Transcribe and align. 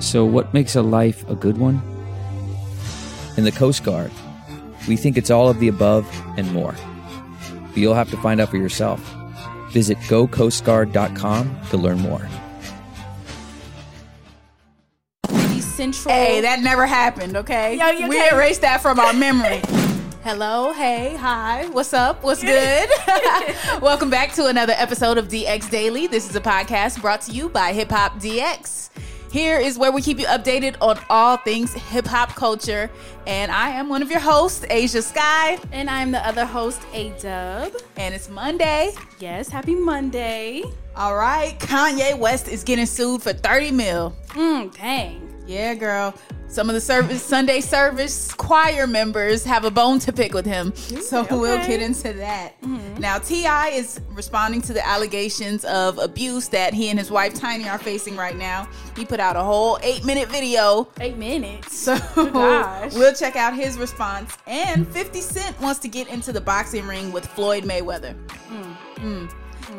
So, 0.00 0.24
what 0.24 0.52
makes 0.52 0.76
a 0.76 0.82
life 0.82 1.28
a 1.28 1.34
good 1.34 1.58
one? 1.58 1.80
In 3.36 3.44
the 3.44 3.52
Coast 3.52 3.84
Guard, 3.84 4.10
we 4.86 4.96
think 4.96 5.16
it's 5.16 5.30
all 5.30 5.48
of 5.48 5.58
the 5.60 5.68
above 5.68 6.06
and 6.36 6.52
more. 6.52 6.74
But 7.68 7.76
you'll 7.76 7.94
have 7.94 8.10
to 8.10 8.16
find 8.18 8.40
out 8.40 8.50
for 8.50 8.56
yourself. 8.56 9.00
Visit 9.70 9.98
gocoastguard.com 9.98 11.60
to 11.70 11.76
learn 11.76 11.98
more. 11.98 12.28
Central. 15.60 16.14
Hey, 16.14 16.40
that 16.42 16.60
never 16.60 16.86
happened, 16.86 17.36
okay? 17.36 17.76
Yo, 17.76 17.88
you 17.90 18.08
we 18.08 18.16
okay? 18.16 18.28
erased 18.32 18.60
that 18.60 18.80
from 18.80 19.00
our 19.00 19.12
memory. 19.12 19.60
Hello, 20.22 20.72
hey, 20.72 21.16
hi, 21.16 21.66
what's 21.72 21.92
up? 21.92 22.22
What's 22.22 22.42
good? 22.44 22.88
Welcome 23.82 24.08
back 24.08 24.32
to 24.34 24.46
another 24.46 24.72
episode 24.76 25.18
of 25.18 25.26
DX 25.26 25.68
Daily. 25.70 26.06
This 26.06 26.30
is 26.30 26.36
a 26.36 26.40
podcast 26.40 27.00
brought 27.00 27.22
to 27.22 27.32
you 27.32 27.48
by 27.48 27.72
Hip 27.72 27.90
Hop 27.90 28.14
DX. 28.20 28.88
Here 29.34 29.58
is 29.58 29.76
where 29.76 29.90
we 29.90 30.00
keep 30.00 30.20
you 30.20 30.26
updated 30.26 30.76
on 30.80 30.96
all 31.10 31.38
things 31.38 31.72
hip 31.72 32.06
hop 32.06 32.36
culture. 32.36 32.88
And 33.26 33.50
I 33.50 33.70
am 33.70 33.88
one 33.88 34.00
of 34.00 34.08
your 34.08 34.20
hosts, 34.20 34.64
Ashia 34.66 35.02
Skye. 35.02 35.58
And 35.72 35.90
I'm 35.90 36.12
the 36.12 36.24
other 36.24 36.44
host, 36.44 36.80
A 36.92 37.10
Dub. 37.18 37.72
And 37.96 38.14
it's 38.14 38.28
Monday. 38.28 38.92
Yes, 39.18 39.48
happy 39.48 39.74
Monday. 39.74 40.62
All 40.94 41.16
right, 41.16 41.58
Kanye 41.58 42.16
West 42.16 42.46
is 42.46 42.62
getting 42.62 42.86
sued 42.86 43.22
for 43.22 43.32
30 43.32 43.72
mil. 43.72 44.14
Mm, 44.28 44.72
dang. 44.72 45.28
Yeah, 45.48 45.74
girl. 45.74 46.14
Some 46.54 46.68
of 46.70 46.74
the 46.74 46.80
service 46.80 47.20
Sunday 47.20 47.60
service 47.60 48.32
choir 48.32 48.86
members 48.86 49.42
have 49.42 49.64
a 49.64 49.72
bone 49.72 49.98
to 49.98 50.12
pick 50.12 50.34
with 50.34 50.46
him. 50.46 50.72
So 50.76 51.22
okay. 51.22 51.34
we'll 51.34 51.66
get 51.66 51.82
into 51.82 52.12
that. 52.12 52.62
Mm-hmm. 52.62 53.00
Now 53.00 53.18
T.I. 53.18 53.70
is 53.70 54.00
responding 54.10 54.62
to 54.62 54.72
the 54.72 54.86
allegations 54.86 55.64
of 55.64 55.98
abuse 55.98 56.46
that 56.50 56.72
he 56.72 56.90
and 56.90 56.96
his 56.96 57.10
wife 57.10 57.34
Tiny 57.34 57.68
are 57.68 57.76
facing 57.76 58.14
right 58.14 58.36
now. 58.36 58.68
He 58.96 59.04
put 59.04 59.18
out 59.18 59.34
a 59.34 59.42
whole 59.42 59.80
eight 59.82 60.04
minute 60.04 60.28
video. 60.28 60.88
Eight 61.00 61.16
minutes. 61.16 61.76
So 61.76 61.98
we'll 62.94 63.14
check 63.14 63.34
out 63.34 63.56
his 63.56 63.76
response. 63.76 64.38
And 64.46 64.86
50 64.86 65.22
Cent 65.22 65.60
wants 65.60 65.80
to 65.80 65.88
get 65.88 66.06
into 66.06 66.30
the 66.30 66.40
boxing 66.40 66.86
ring 66.86 67.10
with 67.10 67.26
Floyd 67.26 67.64
Mayweather. 67.64 68.14
Mm. 68.98 69.28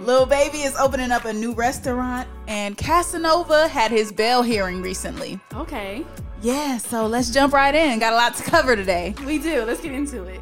Lil 0.01 0.25
Baby 0.25 0.63
is 0.63 0.75
opening 0.75 1.11
up 1.11 1.23
a 1.23 1.31
new 1.31 1.53
restaurant, 1.53 2.27
and 2.49 2.77
Casanova 2.77 3.69
had 3.69 3.91
his 3.91 4.11
bail 4.11 4.41
hearing 4.41 4.81
recently. 4.81 5.39
Okay. 5.53 6.05
Yeah, 6.45 6.77
so 6.77 7.07
let's 7.07 7.31
jump 7.31 7.53
right 7.53 7.73
in. 7.73 7.97
Got 7.97 8.13
a 8.13 8.17
lot 8.17 8.35
to 8.35 8.43
cover 8.43 8.75
today. 8.75 9.15
We 9.25 9.39
do. 9.39 9.63
Let's 9.63 9.81
get 9.81 9.93
into 9.93 10.25
it. 10.25 10.39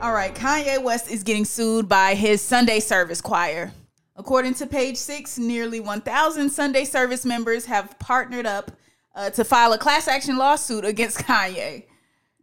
All 0.00 0.12
right, 0.12 0.34
Kanye 0.34 0.82
West 0.82 1.08
is 1.08 1.22
getting 1.22 1.44
sued 1.44 1.88
by 1.88 2.16
his 2.16 2.42
Sunday 2.42 2.80
service 2.80 3.20
choir. 3.20 3.70
According 4.16 4.54
to 4.54 4.66
page 4.66 4.96
six, 4.96 5.38
nearly 5.38 5.78
1,000 5.78 6.50
Sunday 6.50 6.84
service 6.84 7.24
members 7.24 7.66
have 7.66 7.96
partnered 8.00 8.46
up 8.46 8.72
uh, 9.14 9.30
to 9.30 9.44
file 9.44 9.72
a 9.72 9.78
class 9.78 10.08
action 10.08 10.38
lawsuit 10.38 10.84
against 10.84 11.18
Kanye. 11.24 11.84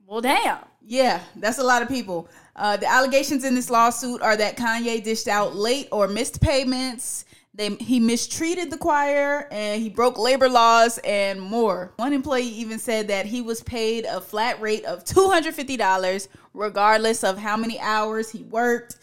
Well, 0.08 0.22
damn. 0.22 0.60
Yeah, 0.82 1.20
that's 1.36 1.58
a 1.58 1.66
lot 1.66 1.82
of 1.82 1.90
people. 1.90 2.30
Uh, 2.56 2.78
the 2.78 2.90
allegations 2.90 3.44
in 3.44 3.56
this 3.56 3.70
lawsuit 3.70 4.22
are 4.22 4.38
that 4.38 4.56
Kanye 4.56 5.04
dished 5.04 5.28
out 5.28 5.54
late 5.54 5.90
or 5.92 6.08
missed 6.08 6.40
payments. 6.40 7.25
They, 7.58 7.70
he 7.76 8.02
mistreated 8.02 8.70
the 8.70 8.78
choir 8.78 9.48
and 9.50 9.82
he 9.82 9.90
broke 9.90 10.18
labor 10.18 10.50
laws 10.50 10.98
and 11.06 11.40
more. 11.40 11.94
One 11.96 12.12
employee 12.12 12.44
even 12.44 12.80
said 12.80 13.08
that 13.08 13.26
he 13.26 13.42
was 13.42 13.64
paid 13.64 14.04
a 14.04 14.20
flat 14.20 14.60
rate 14.60 14.84
of 14.84 15.06
$250 15.06 16.28
regardless 16.54 17.24
of 17.24 17.38
how 17.38 17.56
many 17.56 17.80
hours 17.80 18.30
he 18.30 18.44
worked. 18.44 18.98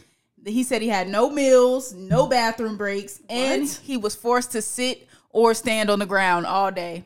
He 0.45 0.65
said 0.65 0.83
he 0.83 0.89
had 0.89 1.09
no 1.09 1.31
meals, 1.31 1.95
no 1.95 2.27
bathroom 2.27 2.77
breaks, 2.77 3.21
and 3.31 3.63
What? 3.63 3.81
he 3.83 3.97
was 3.97 4.15
forced 4.15 4.53
to 4.53 4.61
sit 4.61 5.09
or 5.31 5.55
stand 5.55 5.89
on 5.89 5.99
the 5.99 6.07
ground 6.07 6.47
all 6.47 6.71
day. 6.71 7.05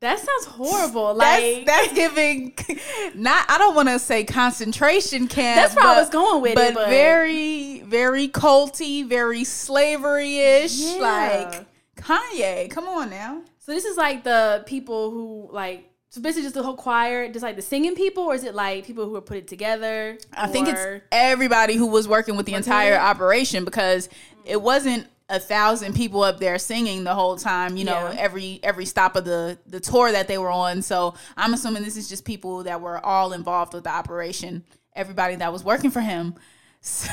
That 0.00 0.18
sounds 0.18 0.46
horrible. 0.46 1.14
Like 1.14 1.66
that's 1.66 1.92
giving 1.92 2.54
not 3.14 3.44
I 3.50 3.58
don't 3.58 3.74
want 3.74 3.88
to 3.88 3.98
say 3.98 4.24
concentration 4.24 5.28
camp. 5.28 5.60
That's 5.60 5.76
where 5.76 5.84
I 5.84 6.00
was 6.00 6.08
going 6.08 6.40
with 6.40 6.52
it, 6.52 6.54
but 6.54 6.74
but- 6.74 6.88
very 6.88 7.80
very 7.82 8.28
culty, 8.28 9.06
very 9.06 9.44
slavery 9.44 10.38
ish. 10.38 10.78
Yeah. 10.78 11.00
Like 11.00 11.66
Kanye, 11.96 12.70
come 12.70 12.88
on 12.88 13.10
now. 13.10 13.42
So 13.58 13.72
this 13.72 13.84
is 13.84 13.98
like 13.98 14.24
the 14.24 14.62
people 14.66 15.10
who 15.10 15.50
like 15.52 15.90
so 16.08 16.20
basically 16.20 16.42
just 16.42 16.54
the 16.54 16.62
whole 16.62 16.74
choir, 16.74 17.30
just 17.30 17.42
like 17.42 17.56
the 17.56 17.62
singing 17.62 17.94
people, 17.94 18.24
or 18.24 18.34
is 18.34 18.42
it 18.42 18.54
like 18.54 18.84
people 18.84 19.04
who 19.04 19.14
are 19.16 19.20
put 19.20 19.36
it 19.36 19.48
together? 19.48 20.18
I 20.32 20.48
think 20.48 20.66
it's 20.68 21.04
everybody 21.12 21.76
who 21.76 21.86
was 21.86 22.08
working 22.08 22.36
with 22.36 22.46
the 22.46 22.54
entire 22.54 22.96
operation 22.96 23.64
because 23.64 24.08
it 24.44 24.60
wasn't 24.60 25.06
a 25.30 25.38
thousand 25.38 25.94
people 25.94 26.22
up 26.22 26.38
there 26.40 26.58
singing 26.58 27.04
the 27.04 27.14
whole 27.14 27.36
time. 27.36 27.76
You 27.76 27.84
know, 27.84 28.10
Yeah. 28.10 28.16
every 28.18 28.60
every 28.62 28.84
stop 28.84 29.16
of 29.16 29.24
the 29.24 29.58
the 29.66 29.80
tour 29.80 30.12
that 30.12 30.28
they 30.28 30.36
were 30.38 30.50
on. 30.50 30.82
So 30.82 31.14
I'm 31.36 31.54
assuming 31.54 31.82
this 31.84 31.96
is 31.96 32.08
just 32.08 32.24
people 32.24 32.64
that 32.64 32.80
were 32.80 33.04
all 33.06 33.32
involved 33.32 33.72
with 33.74 33.84
the 33.84 33.90
operation. 33.90 34.64
Everybody 34.94 35.36
that 35.36 35.52
was 35.52 35.64
working 35.64 35.90
for 35.90 36.00
him. 36.00 36.34
So 36.82 37.08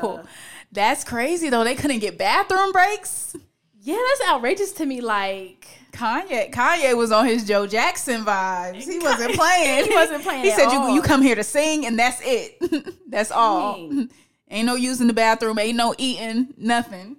Dang. 0.00 0.28
that's 0.72 1.02
crazy 1.04 1.50
though. 1.50 1.64
They 1.64 1.74
couldn't 1.74 1.98
get 1.98 2.16
bathroom 2.18 2.70
breaks. 2.72 3.34
yeah, 3.80 3.96
that's 4.18 4.30
outrageous 4.30 4.72
to 4.74 4.86
me. 4.86 5.00
Like 5.00 5.66
Kanye, 5.92 6.52
Kanye 6.52 6.96
was 6.96 7.10
on 7.10 7.26
his 7.26 7.44
Joe 7.44 7.66
Jackson 7.66 8.24
vibes. 8.24 8.82
He 8.82 8.98
wasn't 9.00 9.34
playing. 9.42 9.86
He 9.86 9.94
wasn't 9.94 10.22
playing 10.22 10.44
He 10.44 10.50
said, 10.52 10.70
"You 10.70 10.94
you 10.94 11.02
come 11.02 11.20
here 11.22 11.34
to 11.34 11.42
sing, 11.44 11.84
and 11.86 11.98
that's 11.98 12.20
it. 12.22 12.94
that's 13.08 13.30
all. 13.32 13.74
Dang. 13.88 14.08
Ain't 14.48 14.66
no 14.66 14.76
using 14.76 15.08
the 15.08 15.12
bathroom. 15.12 15.58
Ain't 15.58 15.76
no 15.76 15.94
eating. 15.98 16.54
Nothing." 16.56 17.16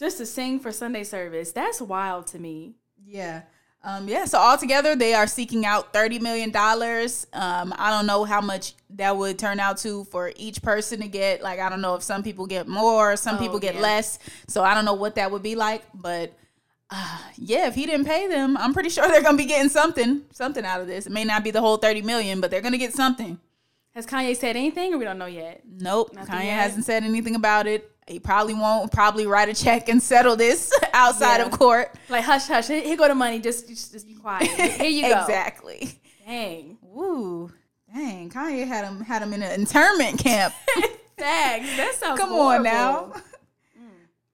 Just 0.00 0.18
to 0.18 0.26
sing 0.26 0.58
for 0.58 0.72
Sunday 0.72 1.04
service, 1.04 1.52
that's 1.52 1.80
wild 1.80 2.26
to 2.28 2.38
me. 2.40 2.74
Yeah. 3.06 3.42
Um, 3.84 4.08
yeah. 4.08 4.24
So 4.26 4.38
altogether, 4.38 4.96
they 4.96 5.14
are 5.14 5.26
seeking 5.26 5.64
out 5.64 5.92
thirty 5.92 6.18
million 6.18 6.50
dollars. 6.50 7.26
Um, 7.32 7.72
I 7.78 7.90
don't 7.90 8.06
know 8.06 8.24
how 8.24 8.40
much 8.40 8.74
that 8.90 9.16
would 9.16 9.38
turn 9.38 9.58
out 9.60 9.78
to 9.78 10.04
for 10.04 10.32
each 10.36 10.60
person 10.62 11.00
to 11.00 11.08
get. 11.08 11.42
Like, 11.42 11.60
I 11.60 11.68
don't 11.70 11.80
know 11.80 11.94
if 11.94 12.02
some 12.02 12.22
people 12.22 12.46
get 12.46 12.66
more, 12.68 13.16
some 13.16 13.36
Oh, 13.36 13.38
people 13.38 13.58
get 13.58 13.76
yeah. 13.76 13.80
less. 13.80 14.18
So 14.48 14.62
I 14.64 14.74
don't 14.74 14.84
know 14.84 14.94
what 14.94 15.14
that 15.14 15.30
would 15.30 15.42
be 15.42 15.54
like. 15.54 15.82
But 15.94 16.34
uh, 16.90 17.18
yeah, 17.36 17.68
if 17.68 17.74
he 17.74 17.86
didn't 17.86 18.04
pay 18.06 18.26
them, 18.26 18.56
I'm 18.58 18.74
pretty 18.74 18.90
sure 18.90 19.06
they're 19.08 19.22
gonna 19.22 19.38
be 19.38 19.46
getting 19.46 19.70
something, 19.70 20.22
something 20.32 20.64
out 20.64 20.80
of 20.82 20.86
this. 20.86 21.06
It 21.06 21.12
may 21.12 21.24
not 21.24 21.42
be 21.44 21.50
the 21.50 21.60
whole 21.62 21.78
thirty 21.78 22.02
million, 22.02 22.40
but 22.42 22.50
they're 22.50 22.60
gonna 22.60 22.76
get 22.78 22.92
something. 22.92 23.38
Has 23.94 24.06
Kanye 24.06 24.36
said 24.36 24.56
anything, 24.56 24.92
or 24.94 24.98
we 24.98 25.04
don't 25.04 25.18
know 25.18 25.24
yet? 25.26 25.62
Nope. 25.66 26.12
Nothing 26.12 26.34
Kanye 26.34 26.44
yet? 26.44 26.60
hasn't 26.60 26.84
said 26.84 27.02
anything 27.02 27.34
about 27.34 27.66
it. 27.66 27.90
He 28.06 28.18
probably 28.18 28.54
won't. 28.54 28.90
Probably 28.92 29.26
write 29.26 29.48
a 29.48 29.54
check 29.54 29.88
and 29.88 30.02
settle 30.02 30.36
this 30.36 30.72
outside 30.92 31.38
Yeah. 31.38 31.46
of 31.46 31.52
court. 31.52 31.94
Like 32.08 32.24
hush, 32.24 32.46
hush. 32.48 32.68
Here 32.68 32.96
go 32.96 33.06
the 33.08 33.14
money. 33.14 33.38
Just, 33.38 33.68
just, 33.68 33.92
just 33.92 34.06
be 34.06 34.14
quiet. 34.14 34.48
Here 34.48 34.84
you 34.90 35.02
go. 35.02 35.20
exactly. 35.20 35.92
Dang. 36.26 36.78
Woo. 36.82 37.52
Dang, 37.92 38.30
Kanye 38.30 38.66
had 38.66 38.84
him 38.84 39.00
had 39.00 39.20
him 39.22 39.32
in 39.32 39.42
an 39.42 39.52
internment 39.60 40.18
camp. 40.20 40.54
Thanks. 41.18 41.76
That 41.76 41.94
sounds. 41.96 42.18
Come 42.20 42.30
horrible. 42.30 42.54
on 42.56 42.62
now. 42.62 43.12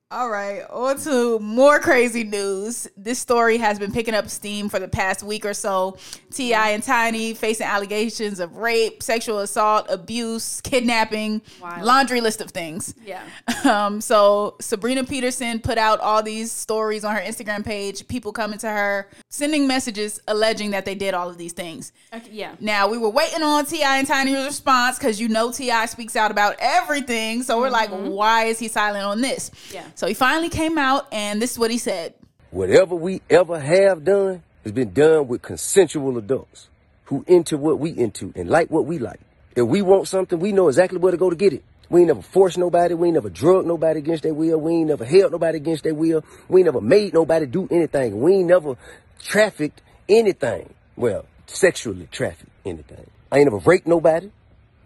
All 0.08 0.30
right, 0.30 0.62
on 0.70 0.98
to 1.00 1.40
more 1.40 1.80
crazy 1.80 2.22
news. 2.22 2.86
This 2.96 3.18
story 3.18 3.56
has 3.58 3.76
been 3.80 3.90
picking 3.90 4.14
up 4.14 4.28
steam 4.28 4.68
for 4.68 4.78
the 4.78 4.86
past 4.86 5.24
week 5.24 5.44
or 5.44 5.52
so. 5.52 5.96
T.I. 6.32 6.70
and 6.70 6.82
Tiny 6.82 7.34
facing 7.34 7.66
allegations 7.66 8.38
of 8.38 8.56
rape, 8.56 9.02
sexual 9.02 9.40
assault, 9.40 9.86
abuse, 9.88 10.60
kidnapping, 10.60 11.42
Wild. 11.60 11.82
laundry 11.82 12.20
list 12.20 12.40
of 12.40 12.52
things. 12.52 12.94
Yeah. 13.04 13.22
Um, 13.66 14.00
so 14.00 14.54
Sabrina 14.60 15.02
Peterson 15.02 15.58
put 15.58 15.76
out 15.76 15.98
all 15.98 16.22
these 16.22 16.52
stories 16.52 17.04
on 17.04 17.16
her 17.16 17.20
Instagram 17.20 17.64
page, 17.64 18.06
people 18.06 18.30
coming 18.32 18.58
to 18.60 18.68
her, 18.68 19.10
sending 19.28 19.66
messages 19.66 20.20
alleging 20.28 20.70
that 20.70 20.84
they 20.84 20.94
did 20.94 21.14
all 21.14 21.28
of 21.28 21.36
these 21.36 21.52
things. 21.52 21.90
Okay, 22.14 22.30
yeah. 22.30 22.54
Now 22.60 22.86
we 22.86 22.96
were 22.96 23.10
waiting 23.10 23.42
on 23.42 23.66
T.I. 23.66 23.98
and 23.98 24.06
Tiny's 24.06 24.44
response 24.44 24.98
because 24.98 25.20
you 25.20 25.26
know 25.28 25.50
T.I. 25.50 25.86
speaks 25.86 26.14
out 26.14 26.30
about 26.30 26.54
everything. 26.60 27.42
So 27.42 27.58
we're 27.58 27.70
like, 27.70 27.90
why 27.90 28.44
is 28.44 28.60
he 28.60 28.68
silent 28.68 29.04
on 29.04 29.20
this? 29.20 29.50
Yeah. 29.74 29.82
So 29.96 30.06
he 30.06 30.12
finally 30.12 30.50
came 30.50 30.76
out, 30.76 31.08
and 31.10 31.40
this 31.40 31.52
is 31.52 31.58
what 31.58 31.70
he 31.70 31.78
said. 31.78 32.12
Whatever 32.50 32.94
we 32.94 33.22
ever 33.30 33.58
have 33.58 34.04
done 34.04 34.42
has 34.62 34.72
been 34.72 34.92
done 34.92 35.26
with 35.26 35.40
consensual 35.40 36.18
adults 36.18 36.68
who 37.06 37.24
into 37.26 37.56
what 37.56 37.78
we 37.78 37.96
into 37.96 38.30
and 38.36 38.50
like 38.50 38.70
what 38.70 38.84
we 38.84 38.98
like. 38.98 39.20
If 39.56 39.66
we 39.66 39.80
want 39.80 40.06
something, 40.06 40.38
we 40.38 40.52
know 40.52 40.68
exactly 40.68 40.98
where 40.98 41.12
to 41.12 41.16
go 41.16 41.30
to 41.30 41.36
get 41.36 41.54
it. 41.54 41.64
We 41.88 42.00
ain't 42.00 42.08
never 42.08 42.20
forced 42.20 42.58
nobody. 42.58 42.92
We 42.92 43.08
ain't 43.08 43.14
never 43.14 43.30
drug 43.30 43.64
nobody 43.64 44.00
against 44.00 44.24
their 44.24 44.34
will. 44.34 44.60
We 44.60 44.74
ain't 44.74 44.88
never 44.88 45.06
held 45.06 45.32
nobody 45.32 45.56
against 45.56 45.84
their 45.84 45.94
will. 45.94 46.22
We 46.46 46.60
ain't 46.60 46.66
never 46.66 46.82
made 46.82 47.14
nobody 47.14 47.46
do 47.46 47.66
anything. 47.70 48.20
We 48.20 48.34
ain't 48.34 48.48
never 48.48 48.76
trafficked 49.18 49.80
anything. 50.10 50.74
Well, 50.96 51.24
sexually 51.46 52.06
trafficked 52.12 52.52
anything. 52.66 53.08
I 53.32 53.38
ain't 53.38 53.46
never 53.46 53.58
raped 53.58 53.86
nobody. 53.86 54.30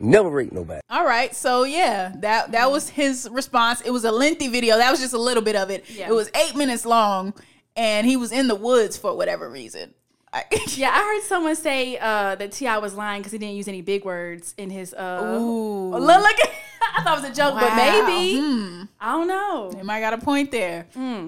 Never 0.01 0.31
raped 0.31 0.53
nobody. 0.53 0.81
All 0.89 1.05
right, 1.05 1.35
so 1.37 1.65
yeah, 1.65 2.13
that 2.21 2.53
that 2.53 2.71
was 2.71 2.89
his 2.89 3.29
response. 3.31 3.83
It 3.83 3.91
was 3.91 4.05
a 4.05 4.11
lengthy 4.11 4.49
video. 4.49 4.79
That 4.79 4.91
was 4.91 4.99
just 5.01 5.13
a 5.13 5.19
little 5.19 5.43
bit 5.43 5.57
of 5.57 5.71
it. 5.71 5.89
Yeah. 5.91 6.09
It 6.09 6.15
was 6.15 6.31
eight 6.35 6.57
minutes 6.57 6.87
long, 6.87 7.35
and 7.77 8.07
he 8.07 8.17
was 8.17 8.33
in 8.33 8.49
the 8.49 8.55
woods 8.55 8.97
for 8.97 9.15
whatever 9.15 9.51
reason. 9.51 9.95
I, 10.33 10.45
Yeah, 10.75 10.91
I 10.91 11.01
heard 11.01 11.23
someone 11.25 11.55
say 11.55 11.99
uh, 11.99 12.35
that 12.37 12.53
T.I. 12.53 12.79
was 12.79 12.95
lying 12.95 13.21
because 13.21 13.33
he 13.33 13.39
didn't 13.39 13.57
use 13.57 13.69
any 13.69 13.83
big 13.83 14.05
words 14.05 14.55
in 14.57 14.71
his. 14.71 14.95
Uh, 14.95 15.37
Ooh. 15.39 15.91
Look, 15.97 16.23
look, 16.23 16.51
I 16.97 17.03
thought 17.03 17.19
it 17.19 17.23
was 17.23 17.31
a 17.31 17.35
joke, 17.35 17.55
but 17.55 17.75
maybe 17.77 18.41
Hmm. 18.41 18.83
I 19.01 19.13
don't 19.13 19.29
know. 19.29 19.71
They 19.73 19.83
might 19.83 20.01
got 20.01 20.13
a 20.13 20.19
point 20.19 20.51
there. 20.51 20.87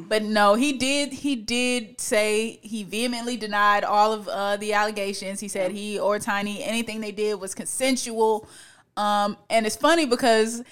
But 0.08 0.22
no, 0.24 0.54
he 0.54 0.72
did 0.74 1.12
he 1.12 1.36
did 1.36 2.00
say 2.00 2.58
he 2.62 2.82
vehemently 2.84 3.36
denied 3.36 3.84
all 3.84 4.12
of 4.12 4.28
uh, 4.28 4.56
the 4.58 4.72
allegations. 4.74 5.40
He 5.40 5.48
said 5.48 5.70
he 5.72 5.98
or 5.98 6.18
Tiny 6.18 6.62
anything 6.62 7.00
they 7.00 7.12
did 7.12 7.40
was 7.40 7.54
consensual. 7.54 8.46
Um, 8.96 9.36
and 9.48 9.64
it's 9.66 9.76
funny 9.76 10.04
because 10.06 10.62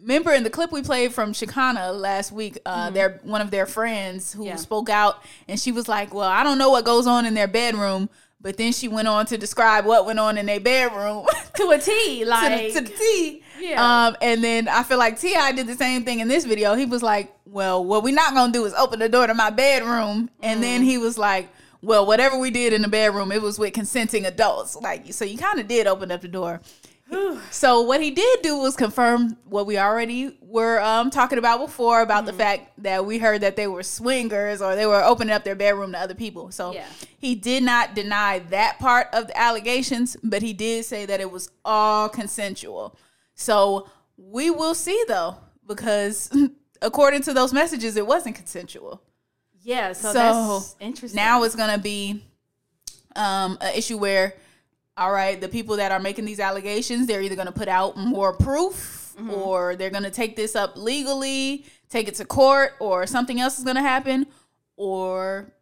remember 0.00 0.32
in 0.32 0.42
the 0.44 0.50
clip 0.50 0.72
we 0.72 0.82
played 0.82 1.12
from 1.12 1.32
Shekinah 1.32 1.92
last 1.92 2.32
week, 2.32 2.58
uh, 2.66 2.90
their 2.90 3.20
one 3.22 3.40
of 3.40 3.50
their 3.50 3.66
friends 3.66 4.32
who 4.32 4.46
Yeah. 4.46 4.56
spoke 4.56 4.88
out 4.90 5.22
and 5.46 5.58
she 5.60 5.70
was 5.72 5.88
like, 5.88 6.12
"Well, 6.12 6.28
I 6.28 6.42
don't 6.42 6.58
know 6.58 6.70
what 6.70 6.84
goes 6.84 7.06
on 7.06 7.24
in 7.26 7.34
their 7.34 7.48
bedroom." 7.48 8.08
But 8.40 8.56
then 8.56 8.72
she 8.72 8.86
went 8.86 9.08
on 9.08 9.26
to 9.26 9.36
describe 9.36 9.84
what 9.84 10.06
went 10.06 10.20
on 10.20 10.38
in 10.38 10.46
their 10.46 10.60
bedroom 10.60 11.26
To 11.56 11.70
a 11.70 11.78
T, 11.78 12.20
to, 12.24 12.24
like 12.30 12.72
the, 12.72 12.80
to 12.80 12.80
the 12.86 12.90
T. 12.96 13.42
Yeah. 13.60 14.06
Um, 14.08 14.16
and 14.22 14.42
then 14.42 14.68
I 14.68 14.82
feel 14.82 14.98
like 14.98 15.20
T.I. 15.20 15.52
did 15.52 15.66
the 15.66 15.74
same 15.74 16.04
thing 16.04 16.20
in 16.20 16.28
this 16.28 16.44
video. 16.44 16.74
He 16.74 16.86
was 16.86 17.02
like, 17.02 17.34
"Well, 17.44 17.84
what 17.84 18.02
we're 18.02 18.14
not 18.14 18.34
gonna 18.34 18.52
do 18.52 18.64
is 18.64 18.74
open 18.74 18.98
the 18.98 19.08
door 19.08 19.26
to 19.26 19.34
my 19.34 19.50
bedroom." 19.50 20.30
And 20.42 20.62
then 20.62 20.82
he 20.82 20.98
was 20.98 21.18
like, 21.18 21.48
"Well, 21.82 22.06
whatever 22.06 22.38
we 22.38 22.50
did 22.50 22.72
in 22.72 22.82
the 22.82 22.88
bedroom, 22.88 23.32
it 23.32 23.42
was 23.42 23.58
with 23.58 23.72
consenting 23.74 24.24
adults." 24.26 24.76
Like, 24.76 25.12
so 25.12 25.24
you 25.24 25.38
kind 25.38 25.58
of 25.58 25.66
did 25.68 25.86
open 25.86 26.10
up 26.10 26.20
the 26.20 26.28
door. 26.28 26.60
so 27.50 27.80
what 27.80 28.02
he 28.02 28.10
did 28.10 28.42
do 28.42 28.58
was 28.58 28.76
confirm 28.76 29.34
what 29.48 29.64
we 29.66 29.78
already 29.78 30.36
were 30.42 30.78
um, 30.82 31.08
talking 31.10 31.38
about 31.38 31.58
before 31.58 32.02
about 32.02 32.26
the 32.26 32.32
fact 32.34 32.70
that 32.82 33.06
we 33.06 33.16
heard 33.18 33.40
that 33.40 33.56
they 33.56 33.66
were 33.66 33.82
swingers 33.82 34.60
or 34.60 34.76
they 34.76 34.84
were 34.84 35.02
opening 35.02 35.32
up 35.32 35.42
their 35.42 35.54
bedroom 35.54 35.92
to 35.92 35.98
other 35.98 36.14
people. 36.14 36.50
So 36.50 36.74
Yeah. 36.74 36.84
he 37.18 37.34
did 37.34 37.62
not 37.62 37.94
deny 37.94 38.40
that 38.50 38.78
part 38.78 39.08
of 39.14 39.28
the 39.28 39.38
allegations, 39.38 40.18
but 40.22 40.42
he 40.42 40.52
did 40.52 40.84
say 40.84 41.06
that 41.06 41.18
it 41.18 41.30
was 41.32 41.50
all 41.64 42.10
consensual. 42.10 42.94
So 43.40 43.88
we 44.16 44.50
will 44.50 44.74
see 44.74 45.02
though, 45.06 45.36
because 45.66 46.30
according 46.82 47.22
to 47.22 47.32
those 47.32 47.52
messages, 47.52 47.96
it 47.96 48.06
wasn't 48.06 48.34
consensual. 48.34 49.00
yeah. 49.62 49.92
So, 49.92 50.12
So, 50.12 50.18
that's 50.58 50.76
interesting. 50.80 51.16
Now 51.16 51.44
it's 51.44 51.54
gonna 51.54 51.78
be 51.78 52.22
um, 53.16 53.56
an 53.60 53.74
issue 53.74 53.96
where, 53.96 54.34
all 54.96 55.12
right, 55.12 55.40
the 55.40 55.48
people 55.48 55.76
that 55.76 55.92
are 55.92 56.00
making 56.00 56.24
these 56.24 56.40
allegations, 56.40 57.06
they're 57.06 57.22
either 57.22 57.36
gonna 57.36 57.52
put 57.52 57.68
out 57.68 57.96
more 57.96 58.32
proof, 58.34 58.96
Mm-hmm. 59.18 59.34
or 59.34 59.74
they're 59.74 59.90
gonna 59.90 60.12
take 60.12 60.36
this 60.36 60.54
up 60.54 60.76
legally, 60.76 61.64
take 61.88 62.06
it 62.06 62.14
to 62.16 62.24
court, 62.24 62.74
or 62.78 63.04
something 63.04 63.40
else 63.40 63.58
is 63.58 63.64
gonna 63.64 63.82
happen, 63.82 64.26
or 64.76 65.52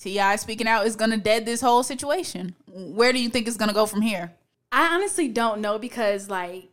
T.I. 0.00 0.36
speaking 0.36 0.68
out 0.68 0.86
is 0.86 0.94
gonna 0.94 1.16
dead 1.16 1.44
this 1.44 1.60
whole 1.60 1.82
situation. 1.82 2.54
Where 2.68 3.12
do 3.12 3.18
you 3.18 3.28
think 3.28 3.48
it's 3.48 3.56
gonna 3.56 3.72
go 3.72 3.84
from 3.86 4.00
here? 4.02 4.30
I 4.70 4.94
honestly 4.94 5.26
don't 5.26 5.60
know 5.60 5.76
because 5.76 6.30
like 6.30 6.68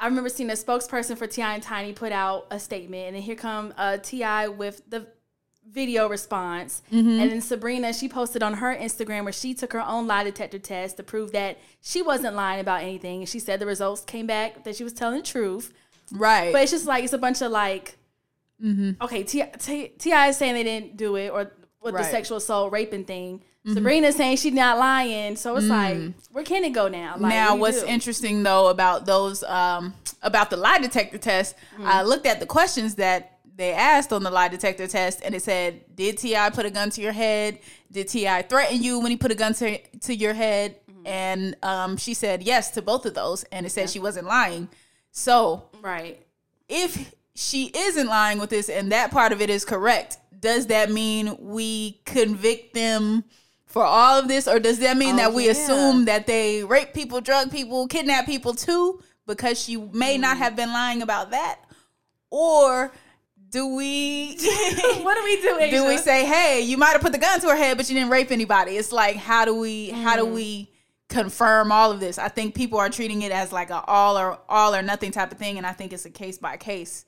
I 0.00 0.06
remember 0.06 0.28
seeing 0.28 0.50
a 0.50 0.54
spokesperson 0.54 1.18
for 1.18 1.26
T.I. 1.26 1.54
and 1.54 1.62
Tiny 1.62 1.92
put 1.92 2.12
out 2.12 2.46
a 2.50 2.60
statement, 2.60 3.06
and 3.08 3.16
then 3.16 3.22
here 3.22 3.34
come 3.34 3.74
uh, 3.76 3.96
T.I. 3.98 4.48
with 4.48 4.82
the 4.88 5.06
video 5.70 6.08
response, 6.08 6.82
Mm-hmm. 6.92 7.20
and 7.20 7.30
then 7.30 7.40
Sabrina 7.42 7.92
she 7.92 8.08
posted 8.08 8.42
on 8.42 8.54
her 8.54 8.74
Instagram 8.74 9.24
where 9.24 9.32
she 9.32 9.52
took 9.54 9.72
her 9.74 9.80
own 9.82 10.06
lie 10.06 10.24
detector 10.24 10.58
test 10.58 10.96
to 10.96 11.02
prove 11.02 11.32
that 11.32 11.58
she 11.82 12.00
wasn't 12.00 12.34
lying 12.34 12.60
about 12.60 12.82
anything, 12.82 13.20
and 13.20 13.28
she 13.28 13.38
said 13.38 13.60
the 13.60 13.66
results 13.66 14.02
came 14.02 14.26
back 14.26 14.64
that 14.64 14.76
she 14.76 14.84
was 14.84 14.92
telling 14.92 15.18
the 15.18 15.22
truth. 15.26 15.74
Right. 16.10 16.52
But 16.52 16.62
it's 16.62 16.70
just 16.72 16.86
like 16.86 17.04
it's 17.04 17.12
a 17.12 17.18
bunch 17.18 17.42
of 17.42 17.50
like, 17.52 17.96
okay, 19.02 19.22
T.I. 19.24 20.28
is 20.28 20.36
saying 20.36 20.54
they 20.54 20.62
didn't 20.64 20.96
do 20.96 21.16
it, 21.16 21.28
or 21.30 21.52
with 21.82 21.94
the 21.94 22.04
sexual 22.10 22.38
assault 22.38 22.72
raping 22.72 23.04
thing. 23.04 23.42
Sabrina's 23.66 24.16
saying 24.16 24.38
she's 24.38 24.52
not 24.52 24.78
lying, 24.78 25.36
so 25.36 25.56
it's 25.56 25.66
like, 25.66 25.98
where 26.30 26.44
can 26.44 26.64
it 26.64 26.70
go 26.70 26.88
now? 26.88 27.16
Like, 27.18 27.30
now, 27.30 27.50
what 27.50 27.60
what's 27.60 27.82
do? 27.82 27.88
interesting 27.88 28.42
though 28.42 28.68
about 28.68 29.04
those 29.04 29.42
um, 29.42 29.94
about 30.22 30.50
the 30.50 30.56
lie 30.56 30.78
detector 30.78 31.18
test, 31.18 31.54
I 31.82 32.02
looked 32.02 32.26
at 32.26 32.40
the 32.40 32.46
questions 32.46 32.94
that 32.96 33.38
they 33.56 33.72
asked 33.72 34.12
on 34.12 34.22
the 34.22 34.30
lie 34.30 34.48
detector 34.48 34.86
test, 34.86 35.20
and 35.22 35.34
it 35.34 35.42
said, 35.42 35.84
"Did 35.94 36.18
T.I. 36.18 36.50
put 36.50 36.64
a 36.64 36.70
gun 36.70 36.90
to 36.90 37.02
your 37.02 37.12
head? 37.12 37.58
Did 37.90 38.08
T.I. 38.08 38.42
threaten 38.42 38.82
you 38.82 39.00
when 39.00 39.10
he 39.10 39.16
put 39.16 39.32
a 39.32 39.34
gun 39.34 39.52
to 39.54 39.78
to 39.78 40.14
your 40.14 40.34
head?" 40.34 40.76
And 41.04 41.56
um, 41.62 41.96
she 41.96 42.14
said 42.14 42.42
yes 42.42 42.70
to 42.72 42.82
both 42.82 43.06
of 43.06 43.14
those, 43.14 43.44
and 43.44 43.66
it 43.66 43.70
said 43.70 43.90
she 43.90 43.98
wasn't 43.98 44.26
lying. 44.26 44.68
So 45.10 45.64
right? 45.82 46.24
if 46.68 47.14
she 47.34 47.70
isn't 47.74 48.06
lying 48.06 48.38
with 48.38 48.50
this 48.50 48.68
and 48.68 48.92
that 48.92 49.10
part 49.10 49.32
of 49.32 49.40
it 49.40 49.50
is 49.50 49.64
correct, 49.64 50.18
does 50.38 50.66
that 50.66 50.90
mean 50.90 51.36
we 51.38 52.00
convict 52.04 52.74
them 52.74 53.24
for 53.68 53.84
all 53.84 54.18
of 54.18 54.26
this, 54.28 54.48
or 54.48 54.58
does 54.58 54.78
that 54.80 54.96
mean 54.96 55.14
Oh, 55.14 55.18
that 55.18 55.32
we 55.34 55.44
yeah. 55.46 55.52
assume 55.52 56.06
that 56.06 56.26
they 56.26 56.64
rape 56.64 56.92
people, 56.94 57.20
drug 57.20 57.50
people, 57.52 57.86
kidnap 57.86 58.26
people 58.26 58.54
too, 58.54 59.00
because 59.26 59.62
she 59.62 59.76
may 59.76 60.18
not 60.18 60.36
Mm. 60.36 60.40
have 60.40 60.56
been 60.56 60.72
lying 60.72 61.02
about 61.02 61.30
that? 61.30 61.60
Or 62.30 62.90
do 63.50 63.74
we 63.76 64.36
what 65.02 65.14
do 65.16 65.24
we 65.24 65.40
do? 65.40 65.70
do 65.70 65.86
we 65.86 65.98
say, 65.98 66.24
hey, 66.26 66.60
you 66.62 66.76
might 66.76 66.90
have 66.92 67.00
put 67.00 67.12
the 67.12 67.18
gun 67.18 67.40
to 67.40 67.48
her 67.48 67.56
head, 67.56 67.76
but 67.76 67.88
you 67.88 67.94
didn't 67.94 68.10
rape 68.10 68.30
anybody? 68.30 68.72
It's 68.76 68.92
like, 68.92 69.16
how 69.16 69.44
do 69.44 69.54
we 69.54 69.90
how 69.90 70.14
Mm. 70.16 70.18
do 70.18 70.26
we 70.26 70.72
confirm 71.08 71.72
all 71.72 71.90
of 71.90 72.00
this? 72.00 72.18
I 72.18 72.28
think 72.28 72.54
people 72.54 72.78
are 72.78 72.90
treating 72.90 73.22
it 73.22 73.32
as 73.32 73.52
like 73.52 73.70
a 73.70 73.82
all 73.86 74.18
or 74.18 74.38
all 74.48 74.74
or 74.74 74.82
nothing 74.82 75.12
type 75.12 75.32
of 75.32 75.38
thing, 75.38 75.56
and 75.58 75.66
I 75.66 75.72
think 75.72 75.92
it's 75.92 76.04
a 76.04 76.10
case 76.10 76.36
by 76.38 76.56
case. 76.56 77.04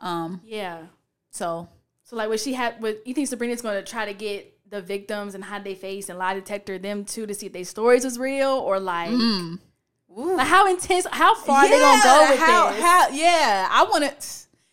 Um, 0.00 0.40
Yeah. 0.44 0.84
so 1.30 1.68
So 2.04 2.16
like, 2.16 2.28
what 2.28 2.40
she 2.40 2.52
had? 2.54 2.80
What 2.82 3.06
you 3.06 3.14
think 3.14 3.28
Sabrina's 3.28 3.62
going 3.62 3.82
to 3.82 3.88
try 3.90 4.04
to 4.06 4.14
get 4.14 4.51
the 4.72 4.80
victims 4.82 5.36
and 5.36 5.44
how 5.44 5.58
they 5.60 5.74
face 5.76 6.08
and 6.08 6.18
lie 6.18 6.34
detector 6.34 6.78
them 6.78 7.04
too 7.04 7.26
to 7.26 7.34
see 7.34 7.46
if 7.46 7.52
their 7.52 7.62
stories 7.64 8.04
was 8.04 8.18
real 8.18 8.48
or 8.50 8.80
like, 8.80 9.10
like 10.08 10.46
how 10.46 10.66
intense? 10.68 11.06
How 11.12 11.34
far 11.36 11.68
they 11.68 11.78
gonna 11.78 12.02
go 12.02 12.26
with 12.30 12.40
how, 12.40 12.70
this? 12.72 12.82
How, 12.82 13.08
yeah, 13.10 13.68
I 13.70 13.84
want 13.84 14.04
to. 14.04 14.28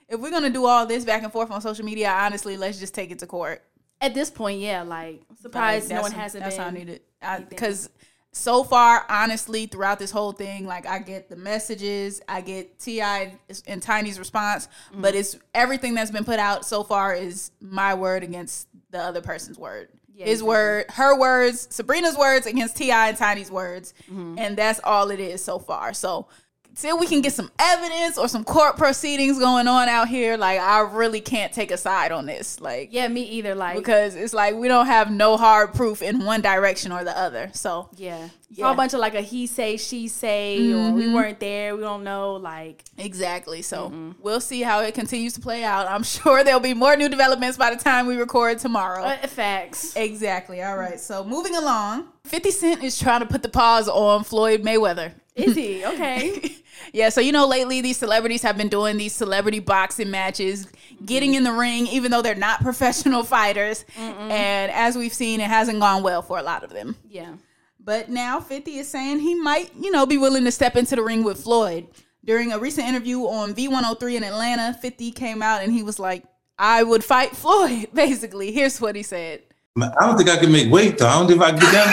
If 0.08 0.20
we're 0.20 0.32
gonna 0.32 0.50
do 0.50 0.66
all 0.66 0.86
this 0.86 1.06
back 1.06 1.22
and 1.24 1.32
forth 1.32 1.52
on 1.52 1.62
social 1.62 1.86
media, 1.86 2.10
honestly, 2.10 2.58
let's 2.58 2.80
just 2.80 2.96
take 2.96 3.12
it 3.12 3.20
to 3.20 3.28
court. 3.28 3.62
At 4.02 4.14
this 4.14 4.32
point, 4.32 4.60
yeah, 4.62 4.82
like 4.82 5.22
I'm 5.30 5.36
surprised 5.36 5.90
no 5.90 6.02
one 6.02 6.12
hasn't 6.12 6.44
That's 6.44 6.56
been. 6.56 6.64
how 6.64 6.70
I 6.70 6.74
need 6.74 6.90
it. 6.90 7.50
Because 7.50 7.90
so 8.32 8.64
far, 8.64 9.06
honestly, 9.10 9.66
throughout 9.66 10.00
this 10.00 10.12
whole 10.12 10.32
thing, 10.32 10.66
like 10.66 10.86
I 10.88 11.00
get 11.00 11.30
the 11.30 11.36
messages, 11.36 12.22
I 12.30 12.42
get 12.42 12.80
T.I. 12.80 13.38
and 13.68 13.82
Tiny's 13.82 14.18
response, 14.20 14.68
Mm-hmm. 14.92 15.02
but 15.02 15.16
it's 15.16 15.38
everything 15.54 15.96
that's 15.96 16.12
been 16.12 16.24
put 16.24 16.40
out 16.40 16.66
so 16.66 16.84
far 16.84 17.14
is 17.14 17.52
my 17.60 17.94
word 17.96 18.24
against 18.24 18.68
the 18.92 19.00
other 19.00 19.22
person's 19.22 19.58
word. 19.58 19.90
Yeah, 20.14 20.26
His 20.26 20.40
exactly. 20.40 20.48
word, 20.50 20.86
her 20.90 21.20
words, 21.20 21.68
Sabrina's 21.72 22.18
words 22.18 22.46
against 22.46 22.76
T.I. 22.78 23.10
and 23.10 23.18
Tiny's 23.18 23.52
words, 23.52 23.94
Mm-hmm. 24.12 24.36
and 24.38 24.58
that's 24.58 24.80
all 24.84 25.12
it 25.12 25.20
is 25.20 25.44
so 25.44 25.60
far. 25.60 25.94
So. 25.94 26.28
Till 26.76 26.98
we 26.98 27.08
can 27.08 27.20
get 27.22 27.34
some 27.34 27.52
evidence 27.60 28.18
or 28.18 28.28
some 28.30 28.44
court 28.46 28.78
proceedings 28.78 29.38
going 29.38 29.68
on 29.68 29.90
out 29.90 30.08
here, 30.08 30.38
like 30.38 30.60
I 30.60 30.80
really 30.82 31.20
can't 31.20 31.52
take 31.52 31.72
a 31.72 31.78
side 31.78 32.12
on 32.14 32.26
this. 32.26 32.62
Like, 32.62 32.90
Yeah, 32.94 33.08
me 33.10 33.24
either. 33.24 33.54
Like, 33.56 33.76
because 33.76 34.16
it's 34.16 34.34
like 34.34 34.56
we 34.56 34.68
don't 34.70 34.86
have 34.86 35.12
no 35.12 35.36
hard 35.36 35.74
proof 35.74 36.02
in 36.02 36.24
one 36.24 36.42
direction 36.42 36.92
or 36.94 37.04
the 37.04 37.18
other. 37.18 37.50
So 37.54 37.90
yeah, 37.98 38.30
all 38.64 38.72
a 38.72 38.76
bunch 38.76 38.94
of 38.94 39.02
like 39.02 39.14
a 39.16 39.22
he 39.22 39.46
say, 39.46 39.76
she 39.78 40.08
say, 40.08 40.58
or 40.72 40.76
Mm-hmm. 40.76 40.96
we 40.96 41.14
weren't 41.14 41.40
there, 41.42 41.76
we 41.76 41.82
don't 41.82 42.04
know. 42.06 42.34
Like, 42.36 42.84
Exactly. 42.98 43.62
So 43.62 44.14
we'll 44.22 44.40
see 44.42 44.62
how 44.62 44.80
it 44.82 44.94
continues 44.94 45.34
to 45.34 45.42
play 45.42 45.64
out. 45.66 45.88
I'm 45.90 46.04
sure 46.16 46.44
there'll 46.46 46.60
be 46.62 46.74
more 46.74 46.96
new 46.96 47.10
developments 47.10 47.58
by 47.58 47.76
the 47.76 47.82
time 47.82 48.08
we 48.08 48.16
record 48.16 48.60
tomorrow. 48.60 49.04
uh, 49.04 49.28
facts. 49.28 49.96
Exactly. 49.98 50.62
All 50.64 50.78
right. 50.78 51.00
So 51.00 51.24
moving 51.26 51.56
along, 51.58 52.08
50 52.26 52.52
Cent 52.52 52.84
is 52.84 53.00
trying 53.00 53.22
to 53.22 53.26
put 53.26 53.42
the 53.44 53.50
pause 53.50 53.88
on 53.88 54.24
Floyd 54.24 54.62
Mayweather. 54.64 55.14
Is 55.36 55.56
he? 55.56 55.84
Okay. 55.86 56.56
Yeah, 56.94 57.10
so 57.10 57.20
you 57.20 57.34
know, 57.34 57.46
lately 57.46 57.82
these 57.82 57.98
celebrities 57.98 58.42
have 58.42 58.58
been 58.58 58.70
doing 58.70 58.96
these 58.98 59.12
celebrity 59.14 59.60
boxing 59.60 60.10
matches, 60.10 60.66
getting 61.06 61.34
in 61.34 61.44
the 61.44 61.52
ring, 61.52 61.88
even 61.88 62.10
though 62.10 62.22
they're 62.22 62.36
not 62.36 62.62
professional 62.62 63.24
fighters. 63.24 63.84
And 63.98 64.72
as 64.72 64.96
we've 64.96 65.14
seen, 65.14 65.42
it 65.42 65.50
hasn't 65.50 65.82
gone 65.82 66.04
well 66.04 66.22
for 66.22 66.38
a 66.40 66.44
lot 66.44 66.64
of 66.64 66.70
them. 66.72 66.96
yeah. 67.08 67.34
But 67.82 68.10
now 68.10 68.40
50 68.40 68.78
is 68.78 68.88
saying 68.88 69.20
he 69.20 69.36
might, 69.36 69.72
you 69.80 69.90
know, 69.92 70.06
be 70.06 70.18
willing 70.18 70.44
to 70.46 70.52
step 70.52 70.76
into 70.76 70.96
the 70.96 71.04
ring 71.04 71.24
with 71.24 71.44
Floyd. 71.44 71.88
During 72.24 72.52
a 72.52 72.60
recent 72.60 72.88
interview 72.88 73.22
on 73.22 73.54
V103 73.56 74.16
in 74.16 74.24
Atlanta, 74.24 74.74
50 74.80 75.12
came 75.12 75.42
out 75.42 75.64
and 75.64 75.72
he 75.74 75.82
was 75.84 75.98
like, 76.00 76.24
I 76.58 76.84
would 76.84 77.04
fight 77.04 77.36
Floyd, 77.36 77.88
basically. 77.94 78.52
Here's 78.52 78.80
what 78.80 78.96
he 78.96 79.04
said. 79.04 79.42
I 79.84 80.06
don't 80.06 80.18
think 80.18 80.30
I 80.30 80.38
can 80.38 80.52
make 80.52 80.72
weight 80.72 80.98
though. 80.98 81.08
I 81.08 81.14
don't 81.20 81.28
think 81.28 81.42
if 81.42 81.48
I 81.48 81.52
can 81.52 81.60
get 81.60 81.72
down. 81.74 81.88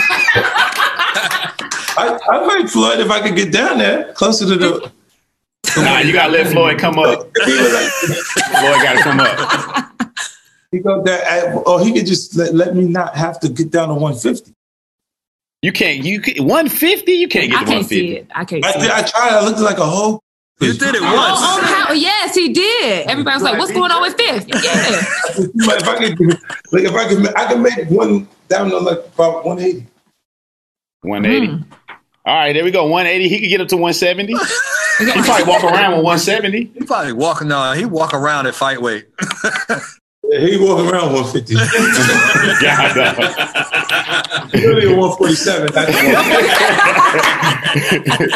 I, 1.99 2.19
I 2.29 2.47
fight 2.47 2.69
Floyd 2.69 2.99
if 2.99 3.09
I 3.09 3.21
could 3.21 3.35
get 3.35 3.51
down 3.51 3.77
there, 3.79 4.13
closer 4.13 4.45
to 4.45 4.55
the. 4.55 4.91
Nah, 5.77 5.99
you 5.99 6.13
gotta 6.13 6.31
let 6.31 6.47
Floyd 6.47 6.79
come 6.79 6.97
up. 6.99 7.29
If 7.35 7.45
he 7.45 7.53
was 7.57 7.73
like, 7.73 7.91
Floyd 8.61 8.83
gotta 8.83 8.99
come 9.01 9.19
up. 9.19 10.11
he 10.71 10.79
go 10.79 11.01
there, 11.03 11.23
I- 11.27 11.53
or 11.53 11.79
he 11.83 11.91
could 11.93 12.05
just 12.07 12.35
let, 12.35 12.53
let 12.53 12.75
me 12.75 12.85
not 12.85 13.15
have 13.15 13.39
to 13.41 13.49
get 13.49 13.71
down 13.71 13.87
to 13.89 13.93
150. 13.95 14.53
You 15.63 15.71
can't. 15.71 16.03
You 16.03 16.21
can, 16.21 16.43
150. 16.45 17.11
You 17.11 17.27
can't 17.27 17.49
get 17.51 17.61
I 17.61 17.63
can't 17.65 17.85
see 17.87 18.13
150. 18.13 18.15
it. 18.15 18.27
I 18.35 18.45
can't 18.45 18.65
I, 18.65 18.71
see 18.73 18.79
did, 18.79 18.87
it. 18.87 18.91
I 18.93 19.01
tried. 19.03 19.31
I 19.39 19.45
looked 19.45 19.59
like 19.59 19.77
a 19.79 19.85
whole. 19.85 20.21
You 20.59 20.73
did 20.73 20.95
it 20.95 21.01
Oh, 21.01 21.05
once. 21.05 21.39
oh, 21.39 21.85
how, 21.87 21.93
yes, 21.93 22.33
he 22.35 22.49
did. 22.53 22.63
Everybody 23.07 23.35
was 23.35 23.43
like, 23.43 23.57
"What's 23.59 23.71
going 23.71 23.91
on 23.91 24.01
with 24.01 24.15
Fifth?" 24.15 24.47
Yeah, 24.47 24.55
if 25.37 25.87
I 25.87 25.97
could, 25.97 26.19
like, 26.71 26.83
if 26.83 26.93
I 26.93 27.07
could, 27.07 27.35
I 27.35 27.45
can 27.51 27.61
make 27.61 27.89
one 27.89 28.27
down 28.47 28.69
to 28.69 28.77
like 28.77 28.99
about 29.13 29.45
180. 29.45 29.85
180. 31.01 31.47
Hmm. 31.47 31.63
All 32.25 32.35
right, 32.35 32.53
there 32.53 32.63
we 32.63 32.71
go. 32.71 32.83
180. 32.83 33.29
He 33.29 33.39
could 33.39 33.49
get 33.49 33.61
up 33.61 33.67
to 33.69 33.77
170. 33.77 34.35
He 34.97 35.05
probably 35.11 35.43
walk 35.45 35.63
around 35.63 35.91
with 35.91 36.03
170. 36.03 36.71
He 36.73 36.79
probably 36.85 37.13
walking 37.13 37.51
on. 37.51 37.77
He 37.77 37.85
walk 37.85 38.15
around 38.15 38.47
at 38.47 38.55
fight 38.55 38.81
weight. 38.81 39.05
He 40.29 40.57
walk 40.57 40.79
around 40.91 41.13
150. 41.13 41.53
God, 42.61 42.95
no. 42.97 44.59
Really 44.59 44.87
147. 44.93 45.71
That's 45.71 45.91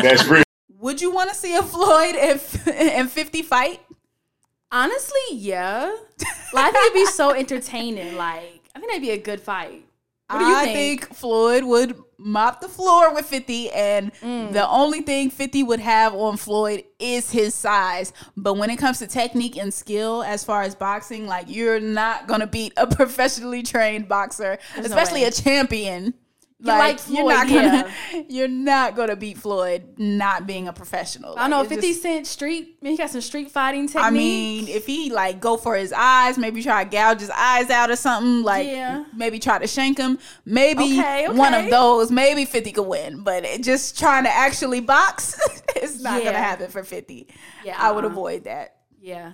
That's 0.01 0.25
real. 0.27 0.43
Would 0.79 1.01
you 1.01 1.11
want 1.11 1.29
to 1.31 1.35
see 1.35 1.53
a 1.55 1.61
Floyd 1.61 2.15
and, 2.15 2.39
and 2.67 3.11
50 3.11 3.41
fight? 3.41 3.81
Honestly, 4.71 5.19
yeah. 5.31 5.93
Like, 6.53 6.65
I 6.67 6.71
think 6.71 6.85
it'd 6.85 6.93
be 6.93 7.05
so 7.07 7.31
entertaining. 7.35 8.15
Like, 8.15 8.61
I 8.75 8.79
think 8.79 8.87
that'd 8.91 9.01
be 9.01 9.11
a 9.11 9.17
good 9.17 9.41
fight. 9.41 9.85
What 10.29 10.39
do 10.39 10.45
you 10.45 10.55
I 10.55 10.65
think? 10.65 11.13
Floyd 11.13 11.65
would 11.65 11.93
mop 12.17 12.61
the 12.61 12.69
floor 12.69 13.13
with 13.13 13.25
50, 13.25 13.69
and 13.71 14.13
Mm. 14.21 14.53
the 14.53 14.65
only 14.69 15.01
thing 15.01 15.29
50 15.29 15.63
would 15.63 15.81
have 15.81 16.13
on 16.15 16.37
Floyd 16.37 16.85
is 16.99 17.31
his 17.31 17.53
size. 17.53 18.13
But 18.37 18.53
when 18.53 18.69
it 18.69 18.77
comes 18.77 18.99
to 18.99 19.07
technique 19.07 19.57
and 19.57 19.73
skill, 19.73 20.23
as 20.23 20.45
far 20.45 20.61
as 20.61 20.73
boxing, 20.73 21.27
like 21.27 21.47
you're 21.49 21.81
not 21.81 22.27
gonna 22.27 22.47
beat 22.47 22.71
a 22.77 22.87
professionally 22.95 23.61
trained 23.61 24.07
boxer, 24.07 24.57
no 24.77 24.83
especially 24.83 25.21
way. 25.23 25.27
a 25.27 25.31
champion. 25.31 26.13
Like 26.61 26.99
you're 27.09 27.27
not 27.27 27.47
gonna 27.47 27.91
yeah. 28.13 28.21
you're 28.29 28.47
not 28.47 28.95
gonna 28.95 29.15
beat 29.15 29.37
Floyd 29.37 29.95
not 29.97 30.45
being 30.47 30.67
a 30.67 30.73
professional. 30.73 31.33
I 31.37 31.47
know. 31.47 31.59
Like, 31.61 31.71
it 31.71 31.75
50 31.75 31.87
just- 31.89 32.01
Cent 32.01 32.27
street, 32.27 32.77
he 32.81 32.97
got 32.97 33.09
some 33.09 33.21
street 33.21 33.51
fighting 33.51 33.87
technique. 33.87 34.03
I 34.03 34.09
mean, 34.11 34.67
if 34.67 34.85
he 34.85 35.11
like 35.11 35.39
go 35.39 35.57
for 35.57 35.75
his 35.75 35.91
eyes, 35.93 36.37
maybe 36.37 36.61
try 36.63 36.83
to 36.83 36.89
gouge 36.89 37.19
his 37.21 37.29
eyes 37.31 37.69
out 37.69 37.89
or 37.89 37.95
something, 37.95 38.43
like 38.43 38.67
Yeah. 38.67 39.05
maybe 39.15 39.39
try 39.39 39.59
to 39.59 39.67
shank 39.67 39.97
him. 39.97 40.19
Maybe 40.45 40.83
Okay, 40.99 41.27
one 41.29 41.53
of 41.53 41.69
those, 41.69 42.11
maybe 42.11 42.45
50 42.45 42.71
could 42.71 42.83
win, 42.87 43.23
but 43.23 43.43
it, 43.45 43.63
just 43.63 43.97
trying 43.97 44.23
to 44.25 44.31
actually 44.31 44.79
box, 44.81 45.39
it's 45.75 45.99
not 46.01 46.23
gonna 46.23 46.37
happen 46.37 46.69
for 46.69 46.83
50. 46.83 47.27
Yeah, 47.65 47.75
I 47.79 47.91
would 47.91 48.03
uh-uh. 48.05 48.11
avoid 48.11 48.43
that. 48.45 48.75
yeah. 49.01 49.33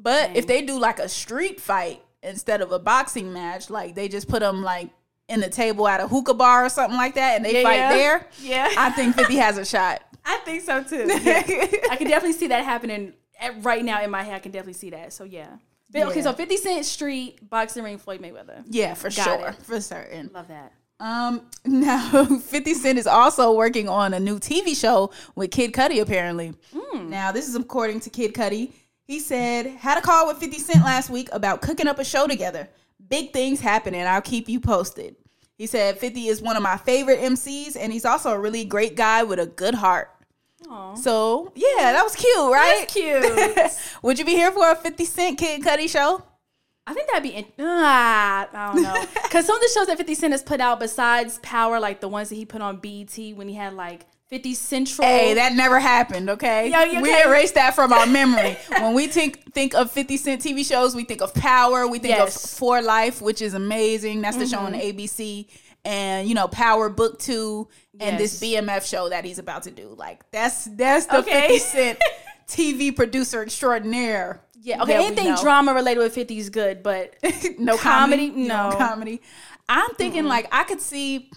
But 0.00 0.36
if 0.36 0.46
they 0.46 0.62
do 0.62 0.78
like 0.78 1.00
a 1.00 1.08
street 1.08 1.60
fight 1.60 2.00
instead 2.22 2.60
of 2.60 2.70
a 2.70 2.78
boxing 2.78 3.32
match, 3.32 3.68
like 3.68 3.96
they 3.96 4.06
just 4.06 4.28
put 4.28 4.40
them 4.40 4.62
like 4.62 4.90
in 5.28 5.40
the 5.40 5.48
table 5.48 5.86
at 5.86 6.00
a 6.00 6.08
hookah 6.08 6.34
bar 6.34 6.64
or 6.64 6.68
something 6.68 6.96
like 6.96 7.14
that, 7.14 7.36
and 7.36 7.44
they 7.44 7.54
Yeah, 7.54 7.62
fight 7.62 7.76
yeah. 7.76 7.92
there, 7.92 8.26
Yeah. 8.40 8.68
I 8.76 8.90
think 8.90 9.14
50 9.14 9.36
has 9.36 9.58
a 9.58 9.64
shot. 9.64 10.02
I 10.24 10.38
think 10.38 10.62
so 10.62 10.82
too. 10.82 11.06
Yeah. 11.22 11.42
I 11.90 11.96
can 11.96 12.06
definitely 12.08 12.32
see 12.32 12.48
that 12.48 12.64
happening 12.64 13.12
right 13.60 13.84
now 13.84 14.02
in 14.02 14.10
my 14.10 14.22
head. 14.22 14.34
I 14.34 14.38
can 14.38 14.52
definitely 14.52 14.72
see 14.74 14.90
that. 14.90 15.12
So 15.12 15.24
yeah. 15.24 15.56
Okay, 15.94 16.20
so 16.20 16.34
50 16.34 16.56
Cent 16.58 16.84
Street, 16.84 17.48
boxing 17.48 17.82
ring, 17.82 17.96
Floyd 17.96 18.20
Mayweather. 18.20 18.62
Yeah, 18.68 18.92
for 18.92 19.08
Got 19.08 19.24
sure, 19.24 19.48
it. 19.48 19.62
for 19.62 19.80
certain. 19.80 20.30
Love 20.34 20.48
that. 20.48 20.72
Um, 21.00 21.42
now 21.64 22.24
50 22.26 22.74
Cent 22.74 22.98
is 22.98 23.06
also 23.06 23.54
working 23.54 23.88
on 23.88 24.12
a 24.12 24.20
new 24.20 24.38
TV 24.38 24.76
show 24.78 25.10
with 25.34 25.50
Kid 25.50 25.72
Cudi, 25.72 26.00
apparently. 26.02 26.52
Now, 26.94 27.32
this 27.32 27.48
is 27.48 27.54
according 27.54 28.00
to 28.00 28.10
Kid 28.10 28.34
Cudi. 28.34 28.72
He 29.04 29.18
said, 29.20 29.66
had 29.66 29.96
a 29.96 30.02
call 30.02 30.26
with 30.26 30.36
50 30.38 30.58
Cent 30.58 30.84
last 30.84 31.08
week 31.08 31.28
about 31.32 31.62
cooking 31.62 31.86
up 31.86 31.98
a 31.98 32.04
show 32.04 32.26
together. 32.26 32.68
Big 33.08 33.32
things 33.32 33.60
happening. 33.60 34.02
I'll 34.06 34.20
keep 34.20 34.48
you 34.48 34.60
posted. 34.60 35.16
He 35.56 35.66
said 35.66 35.98
50 35.98 36.28
is 36.28 36.40
one 36.40 36.56
of 36.56 36.62
my 36.62 36.76
favorite 36.76 37.18
MCs, 37.20 37.76
and 37.78 37.92
he's 37.92 38.04
also 38.04 38.30
a 38.30 38.38
really 38.38 38.64
great 38.64 38.94
guy 38.96 39.22
with 39.24 39.38
a 39.40 39.46
good 39.46 39.74
heart. 39.74 40.10
So, 40.96 41.52
yeah, 41.54 41.92
that 41.92 42.02
was 42.02 42.14
cute, 42.14 42.36
right? 42.36 42.86
That's 42.86 42.92
cute. 42.92 43.72
Would 44.02 44.18
you 44.18 44.24
be 44.24 44.32
here 44.32 44.52
for 44.52 44.70
a 44.70 44.76
50 44.76 45.04
Cent 45.04 45.38
Kid 45.38 45.62
Cudi 45.62 45.88
show? 45.88 46.22
I 46.86 46.92
think 46.94 47.08
that'd 47.08 47.22
be, 47.22 47.30
in- 47.30 47.46
ah, 47.58 48.48
I 48.52 48.72
don't 48.72 48.82
know. 48.82 49.04
Because 49.22 49.46
some 49.46 49.56
of 49.56 49.62
the 49.62 49.70
shows 49.74 49.86
that 49.86 49.96
50 49.98 50.14
Cent 50.14 50.32
has 50.32 50.42
put 50.42 50.60
out, 50.60 50.78
besides 50.80 51.38
Power, 51.42 51.80
like 51.80 52.00
the 52.00 52.08
ones 52.08 52.28
that 52.28 52.34
he 52.34 52.44
put 52.44 52.60
on 52.60 52.78
BET 52.78 53.16
when 53.34 53.48
he 53.48 53.54
had 53.54 53.74
like 53.74 54.06
50 54.28 54.54
Central. 54.54 55.06
Hey, 55.06 55.34
that 55.34 55.54
never 55.54 55.80
happened, 55.80 56.28
okay? 56.30 56.68
Yeah, 56.70 56.84
you 56.84 57.00
We 57.00 57.10
okay? 57.10 57.28
erased 57.28 57.54
that 57.54 57.74
from 57.74 57.92
our 57.92 58.06
memory. 58.06 58.56
when 58.80 58.92
we 58.94 59.06
think 59.06 59.52
think 59.54 59.74
of 59.74 59.90
50 59.90 60.16
Cent 60.18 60.42
TV 60.42 60.66
shows, 60.66 60.94
we 60.94 61.04
think 61.04 61.22
of 61.22 61.32
Power, 61.34 61.86
we 61.88 61.98
think 61.98 62.14
Yes. 62.16 62.36
Mm-hmm. 62.36 62.54
of 62.54 62.58
For 62.58 62.82
Life, 62.82 63.22
which 63.22 63.40
is 63.40 63.54
amazing. 63.54 64.20
That's 64.20 64.36
the 64.36 64.46
show 64.46 64.58
on 64.58 64.74
ABC. 64.74 65.46
And 65.84 66.28
you 66.28 66.34
know, 66.34 66.46
Power 66.48 66.88
Book 66.90 67.18
2 67.20 67.68
and 68.00 68.18
this 68.18 68.38
BMF 68.40 68.86
show 68.88 69.08
that 69.08 69.24
he's 69.24 69.38
about 69.38 69.62
to 69.62 69.70
do. 69.70 69.94
Like 69.96 70.30
that's 70.30 70.64
that's 70.64 71.06
the 71.06 71.18
Okay. 71.18 71.48
50 71.48 71.58
Cent 71.58 71.98
TV 72.48 72.94
producer 72.94 73.42
extraordinaire. 73.42 74.42
yeah, 74.60 74.82
okay, 74.82 75.06
anything 75.06 75.34
drama 75.36 75.72
related 75.72 76.00
with 76.00 76.14
50 76.14 76.36
is 76.38 76.50
good, 76.50 76.82
but 76.82 77.14
no 77.58 77.76
comedy, 77.78 78.28
comedy, 78.28 78.48
no. 78.48 78.74
comedy. 78.76 79.22
I'm 79.70 79.90
thinking 79.94 80.24
like 80.26 80.48
I 80.52 80.64
could 80.64 80.80
see 80.80 81.30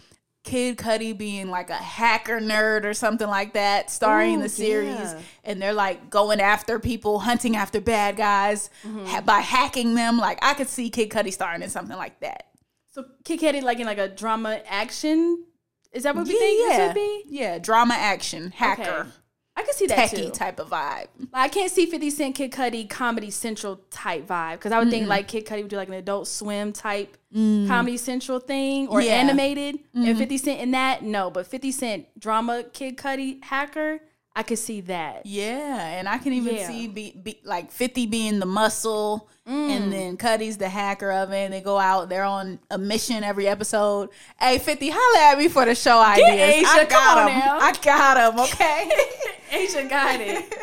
Kid 0.44 0.78
Cudi 0.78 1.16
being 1.16 1.50
like 1.50 1.70
a 1.70 1.76
hacker 1.76 2.40
nerd 2.40 2.84
or 2.84 2.94
something 2.96 3.28
like 3.28 3.54
that, 3.54 3.92
starring 3.92 4.34
in 4.34 4.40
Ooh, 4.40 4.44
the 4.44 4.50
series, 4.50 4.90
yeah. 4.96 5.20
and 5.44 5.62
they're 5.62 5.72
like 5.74 6.10
going 6.10 6.42
after 6.42 6.80
people, 6.80 7.20
hunting 7.20 7.56
after 7.56 7.80
bad 7.80 8.18
guys 8.18 8.70
Mm-hmm. 8.84 9.06
ha- 9.06 9.22
by 9.22 9.40
hacking 9.42 9.94
them. 9.96 10.18
Like 10.18 10.40
I 10.44 10.54
could 10.56 10.68
see 10.68 10.90
Kid 10.90 11.10
Cudi 11.10 11.32
starring 11.32 11.62
in 11.62 11.70
something 11.70 11.96
like 11.98 12.20
that. 12.22 12.48
So 12.92 13.06
Kid 13.24 13.40
Cudi 13.40 13.62
like 13.62 13.80
in 13.80 13.86
like 13.86 14.00
a 14.00 14.08
drama 14.08 14.62
action. 14.68 15.46
Is 15.94 16.04
that 16.04 16.16
what 16.16 16.26
we 16.26 16.34
think 16.34 16.70
this 16.70 16.80
would 16.88 16.96
be? 16.96 17.24
yeah, 17.28 17.60
drama 17.60 17.94
action, 17.96 18.52
hacker, 18.52 18.82
Okay. 18.82 19.10
I 19.56 19.64
can 19.64 19.74
see 19.74 19.86
that 19.88 19.98
techie 20.10 20.26
too. 20.28 20.30
type 20.32 20.60
of 20.60 20.70
vibe. 20.70 21.08
Like, 21.20 21.34
I 21.34 21.48
can't 21.50 21.70
see 21.72 21.86
50 21.86 22.10
Cent 22.10 22.36
Kid 22.36 22.52
Cudi 22.52 22.90
Comedy 22.90 23.30
Central 23.30 23.82
type 23.90 24.26
vibe 24.26 24.54
because 24.54 24.72
I 24.72 24.80
would 24.80 24.90
think 24.90 25.08
like 25.08 25.28
Kid 25.28 25.46
Cudi 25.46 25.62
would 25.64 25.68
do 25.70 25.76
like 25.76 25.90
an 25.90 25.94
Adult 25.96 26.28
Swim 26.28 26.72
type 26.74 27.18
Comedy 27.34 27.98
Central 27.98 28.40
thing 28.40 28.88
or 28.88 29.02
Yeah. 29.02 29.14
animated. 29.14 29.80
And 29.94 30.18
50 30.18 30.38
Cent 30.38 30.62
in 30.62 30.72
that, 30.72 31.04
no. 31.04 31.30
But 31.30 31.48
50 31.48 31.72
Cent 31.72 32.20
drama 32.20 32.64
Kid 32.72 32.98
Cudi 32.98 33.44
hacker, 33.44 34.00
I 34.34 34.44
could 34.44 34.60
see 34.60 34.80
that. 34.82 35.26
Yeah, 35.26 35.86
and 35.98 36.08
I 36.08 36.18
can 36.18 36.32
even 36.32 36.56
Yeah. 36.56 36.68
see 36.68 36.88
be, 36.88 37.12
be 37.22 37.42
like 37.44 37.70
Fifty 37.70 38.06
being 38.06 38.40
the 38.40 38.46
muscle, 38.46 39.28
Mm. 39.46 39.70
and 39.70 39.92
then 39.92 40.18
Cudi's 40.18 40.56
the 40.56 40.70
hacker 40.70 41.12
of 41.12 41.34
it. 41.34 41.44
And 41.44 41.54
they 41.54 41.60
go 41.60 41.78
out, 41.78 42.08
they're 42.08 42.24
on 42.24 42.60
a 42.70 42.78
mission 42.78 43.26
every 43.26 43.46
episode. 43.50 44.10
Hey, 44.40 44.58
Fifty, 44.60 44.90
holla 44.94 45.32
at 45.34 45.38
me 45.38 45.50
for 45.50 45.66
the 45.66 45.76
show 45.76 46.00
ideas. 46.00 46.64
Ashia, 46.66 46.80
I 46.80 46.86
got 46.86 47.16
them. 47.28 47.42
I 47.62 47.74
got 47.84 48.14
them. 48.36 48.40
Okay. 48.46 48.90
Ashia 49.52 49.90
got 49.90 50.20
it. 50.20 50.54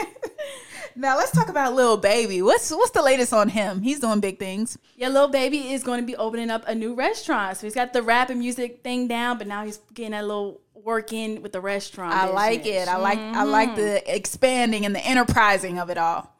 now 0.97 1.17
let's 1.17 1.31
talk 1.31 1.49
about 1.49 1.75
Lil 1.75 1.97
Baby. 1.97 2.43
What's 2.43 2.71
what's 2.71 2.91
the 2.91 3.03
latest 3.03 3.33
on 3.33 3.49
him? 3.49 3.83
He's 3.83 4.01
doing 4.01 4.21
big 4.21 4.39
things. 4.39 4.79
Yeah, 4.97 5.09
Lil 5.09 5.29
Baby 5.29 5.73
is 5.73 5.83
going 5.83 6.01
to 6.01 6.07
be 6.07 6.17
opening 6.17 6.51
up 6.51 6.65
a 6.67 6.75
new 6.75 6.95
restaurant. 6.95 7.57
So 7.57 7.67
he's 7.67 7.75
got 7.75 7.93
the 7.93 8.03
rap 8.03 8.31
and 8.31 8.39
music 8.41 8.83
thing 8.83 9.09
down, 9.09 9.39
but 9.39 9.47
now 9.47 9.65
he's 9.65 9.79
getting 9.95 10.13
that 10.13 10.27
little 10.27 10.61
work 10.75 11.13
in 11.13 11.43
with 11.43 11.53
the 11.53 11.61
restaurant. 11.61 12.15
I 12.15 12.29
like 12.31 12.67
it. 12.67 12.89
I 12.89 12.97
like 12.97 13.19
I 13.19 13.45
like 13.45 13.71
mm-hmm. 13.71 13.81
the 13.81 14.15
expanding 14.15 14.87
and 14.87 14.95
the 14.95 15.05
enterprising 15.05 15.79
of 15.79 15.91
it 15.91 15.99
all. 15.99 16.35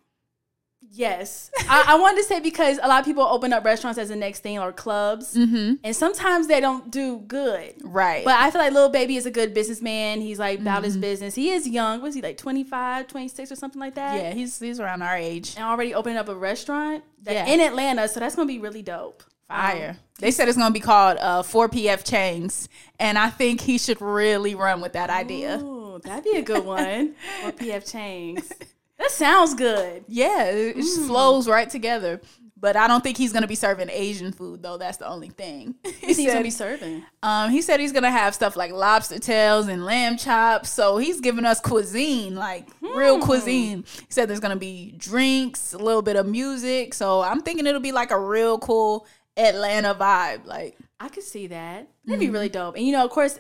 Yes, 0.91 1.51
I, 1.69 1.85
I 1.89 1.99
wanted 1.99 2.23
to 2.23 2.25
say 2.25 2.41
because 2.41 2.79
a 2.83 2.89
lot 2.89 2.99
of 3.01 3.05
people 3.05 3.23
open 3.23 3.53
up 3.53 3.65
restaurants 3.65 3.99
as 3.99 4.09
the 4.09 4.17
next 4.17 4.41
thing 4.41 4.59
or 4.59 4.73
clubs, 4.73 5.35
mm-hmm. 5.35 5.75
and 5.85 5.95
sometimes 5.95 6.47
they 6.49 6.61
don't 6.61 6.91
do 6.91 7.19
good. 7.19 7.75
Right. 7.85 8.25
But 8.25 8.35
I 8.35 8.51
feel 8.51 8.61
like 8.61 8.73
Lil 8.73 8.89
Baby 8.89 9.17
is 9.17 9.27
a 9.27 9.31
good 9.31 9.55
businessman. 9.55 10.21
He's 10.21 10.39
like 10.39 10.61
about 10.61 10.85
his 10.85 10.97
business. 10.97 11.35
He 11.35 11.51
is 11.51 11.69
young. 11.69 12.01
Was 12.01 12.15
he 12.15 12.23
like 12.23 12.37
25, 12.39 13.07
26 13.07 13.53
or 13.53 13.57
something 13.57 13.81
like 13.81 13.95
that? 13.95 14.17
yeah, 14.17 14.33
he's 14.35 14.59
he's 14.59 14.81
around 14.81 15.03
our 15.03 15.17
age. 15.17 15.55
And 15.57 15.65
already 15.65 15.95
opening 15.95 16.19
up 16.19 16.29
a 16.29 16.35
restaurant 16.35 17.05
that- 17.23 17.33
Yeah. 17.33 17.47
in 17.47 17.61
Atlanta, 17.61 18.09
so 18.09 18.21
that's 18.21 18.35
gonna 18.35 18.47
be 18.47 18.59
really 18.59 18.83
dope. 18.83 19.23
Fire. 19.49 19.97
They 20.19 20.31
said 20.31 20.49
it's 20.49 20.59
gonna 20.59 20.73
be 20.73 20.81
called 20.81 21.17
uh, 21.21 21.43
4PF 21.43 22.05
Chains, 22.05 22.69
and 22.99 23.17
I 23.19 23.31
think 23.31 23.61
he 23.63 23.79
should 23.79 24.01
really 24.01 24.55
run 24.55 24.81
with 24.81 24.93
that 24.93 25.11
idea. 25.11 25.59
Ooh, 25.59 26.01
that'd 26.05 26.25
be 26.25 26.37
a 26.37 26.43
good 26.43 26.65
one. 26.65 27.15
or 27.45 27.53
PF 27.53 27.91
Chang's. 27.91 28.53
That 28.99 29.11
sounds 29.11 29.55
good. 29.55 30.05
Yeah, 30.09 30.47
it 30.47 30.77
it 30.77 30.77
just 30.77 31.01
mm. 31.01 31.07
flows 31.07 31.49
right 31.49 31.69
together. 31.69 32.21
But 32.61 32.75
I 32.75 32.89
don't 32.89 33.05
think 33.05 33.17
he's 33.17 33.33
gonna 33.33 33.47
be 33.47 33.55
serving 33.55 33.89
Asian 33.89 34.33
food 34.33 34.63
though. 34.63 34.79
That's 34.79 34.97
the 34.97 35.09
only 35.09 35.29
thing. 35.29 35.77
He 35.85 36.15
he's 36.15 36.27
gonna 36.27 36.43
be 36.43 36.51
serving. 36.51 37.05
um, 37.23 37.51
he 37.51 37.61
said 37.63 37.81
he's 37.81 37.93
gonna 37.93 38.11
have 38.11 38.35
stuff 38.35 38.57
like 38.57 38.73
lobster 38.73 39.19
tails 39.19 39.69
and 39.69 39.85
lamb 39.85 40.17
chops. 40.17 40.71
So 40.71 40.97
he's 40.97 41.21
giving 41.21 41.45
us 41.45 41.61
cuisine, 41.61 42.35
like 42.35 42.67
real 42.81 43.19
hmm. 43.19 43.25
cuisine. 43.25 43.85
He 43.85 44.07
said 44.09 44.29
there's 44.29 44.41
gonna 44.41 44.57
be 44.57 44.95
drinks, 44.97 45.75
a 45.75 45.79
little 45.79 46.03
bit 46.03 46.17
of 46.17 46.27
music. 46.27 46.95
So 46.95 47.21
I'm 47.21 47.43
thinking 47.43 47.67
it'll 47.67 47.81
be 47.81 47.93
like 47.93 48.11
a 48.11 48.19
real 48.19 48.59
cool 48.59 49.07
Atlanta 49.37 49.95
vibe. 49.95 50.47
Like 50.47 50.77
I 50.99 51.09
could 51.09 51.25
see 51.25 51.47
that. 51.49 51.89
That'd 52.07 52.19
be 52.19 52.27
mm-hmm. 52.27 52.33
really 52.33 52.49
dope. 52.49 52.77
And 52.77 52.85
you 52.85 52.93
know, 52.93 53.05
of 53.05 53.11
course, 53.11 53.39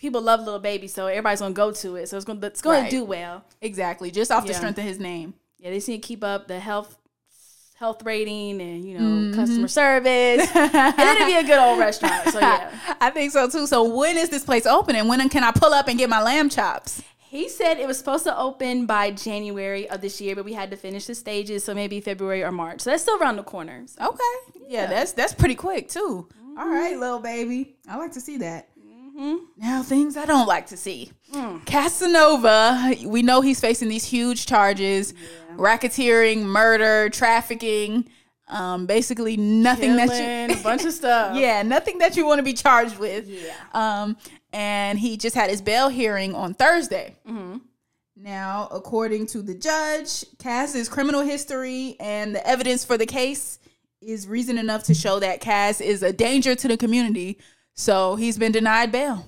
people 0.00 0.22
love 0.22 0.40
Lil 0.40 0.58
Baby, 0.58 0.88
so 0.88 1.06
everybody's 1.06 1.40
gonna 1.40 1.54
go 1.54 1.70
to 1.70 1.96
it. 1.96 2.08
So 2.08 2.16
it's 2.16 2.24
gonna 2.24 2.44
it's 2.46 2.62
gonna 2.62 2.80
Right. 2.80 2.90
do 2.90 3.04
well. 3.04 3.44
exactly, 3.60 4.10
just 4.10 4.32
off 4.32 4.46
the 4.46 4.54
strength 4.54 4.78
of 4.78 4.84
his 4.84 4.98
name. 4.98 5.34
Yeah, 5.58 5.70
they 5.70 5.76
need 5.76 5.82
to 5.82 5.98
keep 5.98 6.24
up 6.24 6.48
the 6.48 6.58
health 6.58 6.96
health 7.74 8.02
rating 8.04 8.60
and 8.60 8.84
you 8.84 8.98
know 8.98 9.04
mm-hmm. 9.04 9.34
customer 9.34 9.68
service. 9.68 10.48
and 10.54 11.00
it'd 11.00 11.26
be 11.26 11.36
a 11.36 11.44
good 11.44 11.58
old 11.58 11.78
restaurant. 11.78 12.28
So 12.28 12.40
yeah. 12.40 12.70
I 13.00 13.10
think 13.10 13.32
so 13.32 13.48
too. 13.48 13.66
So 13.66 13.84
when 13.84 14.16
is 14.16 14.30
this 14.30 14.44
place 14.44 14.66
opening? 14.66 15.06
When 15.06 15.26
can 15.28 15.44
I 15.44 15.52
pull 15.52 15.72
up 15.72 15.88
and 15.88 15.98
get 15.98 16.10
my 16.10 16.22
lamb 16.22 16.48
chops? 16.48 17.02
He 17.18 17.48
said 17.48 17.78
it 17.78 17.86
was 17.86 17.96
supposed 17.96 18.24
to 18.24 18.36
open 18.36 18.86
by 18.86 19.12
January 19.12 19.88
of 19.88 20.00
this 20.00 20.20
year, 20.20 20.34
but 20.34 20.44
we 20.44 20.52
had 20.52 20.70
to 20.72 20.76
finish 20.76 21.06
the 21.06 21.14
stages, 21.14 21.62
so 21.62 21.74
maybe 21.74 22.00
February 22.00 22.42
or 22.42 22.50
March. 22.50 22.80
So 22.80 22.90
that's 22.90 23.04
still 23.04 23.20
around 23.22 23.36
the 23.36 23.44
corner. 23.44 23.84
So 23.86 24.08
Okay. 24.08 24.60
Yeah, 24.66 24.86
that's 24.86 25.12
that's 25.12 25.34
pretty 25.34 25.54
quick 25.54 25.88
too. 25.88 26.28
Mm-hmm. 26.36 26.58
All 26.58 26.68
right, 26.68 26.98
Lil 26.98 27.20
Baby. 27.20 27.76
I 27.88 27.96
like 27.98 28.12
to 28.12 28.20
see 28.20 28.38
that. 28.38 28.68
Now 29.56 29.82
things 29.82 30.16
I 30.16 30.24
don't 30.24 30.46
like 30.46 30.66
to 30.68 30.76
see. 30.76 31.12
Casanova, 31.66 32.94
we 33.04 33.22
know 33.22 33.40
he's 33.40 33.60
facing 33.60 33.88
these 33.88 34.04
huge 34.04 34.46
charges: 34.46 35.14
racketeering, 35.56 36.42
murder, 36.42 37.10
trafficking. 37.10 38.08
Um, 38.48 38.86
basically 38.86 39.36
nothing 39.36 39.94
that 39.94 40.48
you 40.48 40.58
a 40.58 40.62
bunch 40.62 40.84
of 40.84 40.92
stuff. 40.92 41.36
yeah, 41.38 41.62
nothing 41.62 41.98
that 41.98 42.16
you 42.16 42.26
want 42.26 42.40
to 42.40 42.42
be 42.42 42.52
charged 42.52 42.98
with. 42.98 43.28
Yeah. 43.28 43.52
Um, 43.74 44.16
and 44.52 44.98
he 44.98 45.16
just 45.16 45.36
had 45.36 45.50
his 45.50 45.62
bail 45.62 45.88
hearing 45.88 46.34
on 46.34 46.54
Thursday. 46.54 47.14
Mm-hmm. 47.28 47.58
Now, 48.16 48.68
according 48.72 49.28
to 49.28 49.42
the 49.42 49.54
judge, 49.54 50.24
Cass's 50.38 50.88
criminal 50.88 51.22
history 51.22 51.96
and 52.00 52.34
the 52.34 52.46
evidence 52.46 52.84
for 52.84 52.98
the 52.98 53.06
case 53.06 53.58
is 54.02 54.26
reason 54.26 54.58
enough 54.58 54.84
to 54.84 54.94
show 54.94 55.20
that 55.20 55.40
Cass 55.40 55.80
is 55.80 56.02
a 56.02 56.12
danger 56.12 56.54
to 56.54 56.68
the 56.68 56.76
community. 56.76 57.38
So 57.74 58.16
he's 58.16 58.38
been 58.38 58.52
denied 58.52 58.92
bail. 58.92 59.26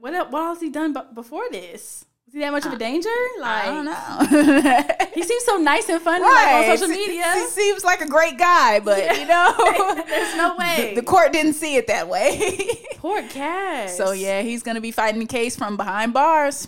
What 0.00 0.14
el- 0.14 0.30
what 0.30 0.42
else 0.42 0.60
he 0.60 0.68
done 0.68 0.96
before 1.14 1.44
this? 1.52 2.04
Is 2.26 2.34
he 2.34 2.40
that 2.40 2.50
much 2.50 2.66
of 2.66 2.72
a 2.72 2.76
danger? 2.76 3.08
Like 3.38 3.64
I 3.64 3.66
don't 3.66 3.84
know. 3.84 5.06
he 5.14 5.22
seems 5.22 5.44
so 5.44 5.58
nice 5.58 5.88
and 5.88 6.00
funny 6.02 6.24
like, 6.24 6.70
on 6.70 6.76
social 6.76 6.88
media. 6.88 7.30
He 7.34 7.46
seems 7.46 7.84
like 7.84 8.00
a 8.00 8.08
great 8.08 8.36
guy, 8.36 8.80
but 8.80 8.98
you 9.18 9.26
know, 9.26 9.54
There's 10.08 10.34
no 10.36 10.56
way. 10.56 10.94
the, 10.94 11.02
the 11.02 11.06
court 11.06 11.32
didn't 11.32 11.52
see 11.52 11.76
it 11.76 11.86
that 11.86 12.08
way. 12.08 12.58
Poor 12.96 13.22
Cass. 13.28 13.96
so 13.96 14.10
yeah, 14.10 14.42
he's 14.42 14.62
gonna 14.64 14.80
be 14.80 14.90
fighting 14.90 15.20
the 15.20 15.26
case 15.26 15.54
from 15.54 15.76
behind 15.76 16.12
bars. 16.14 16.66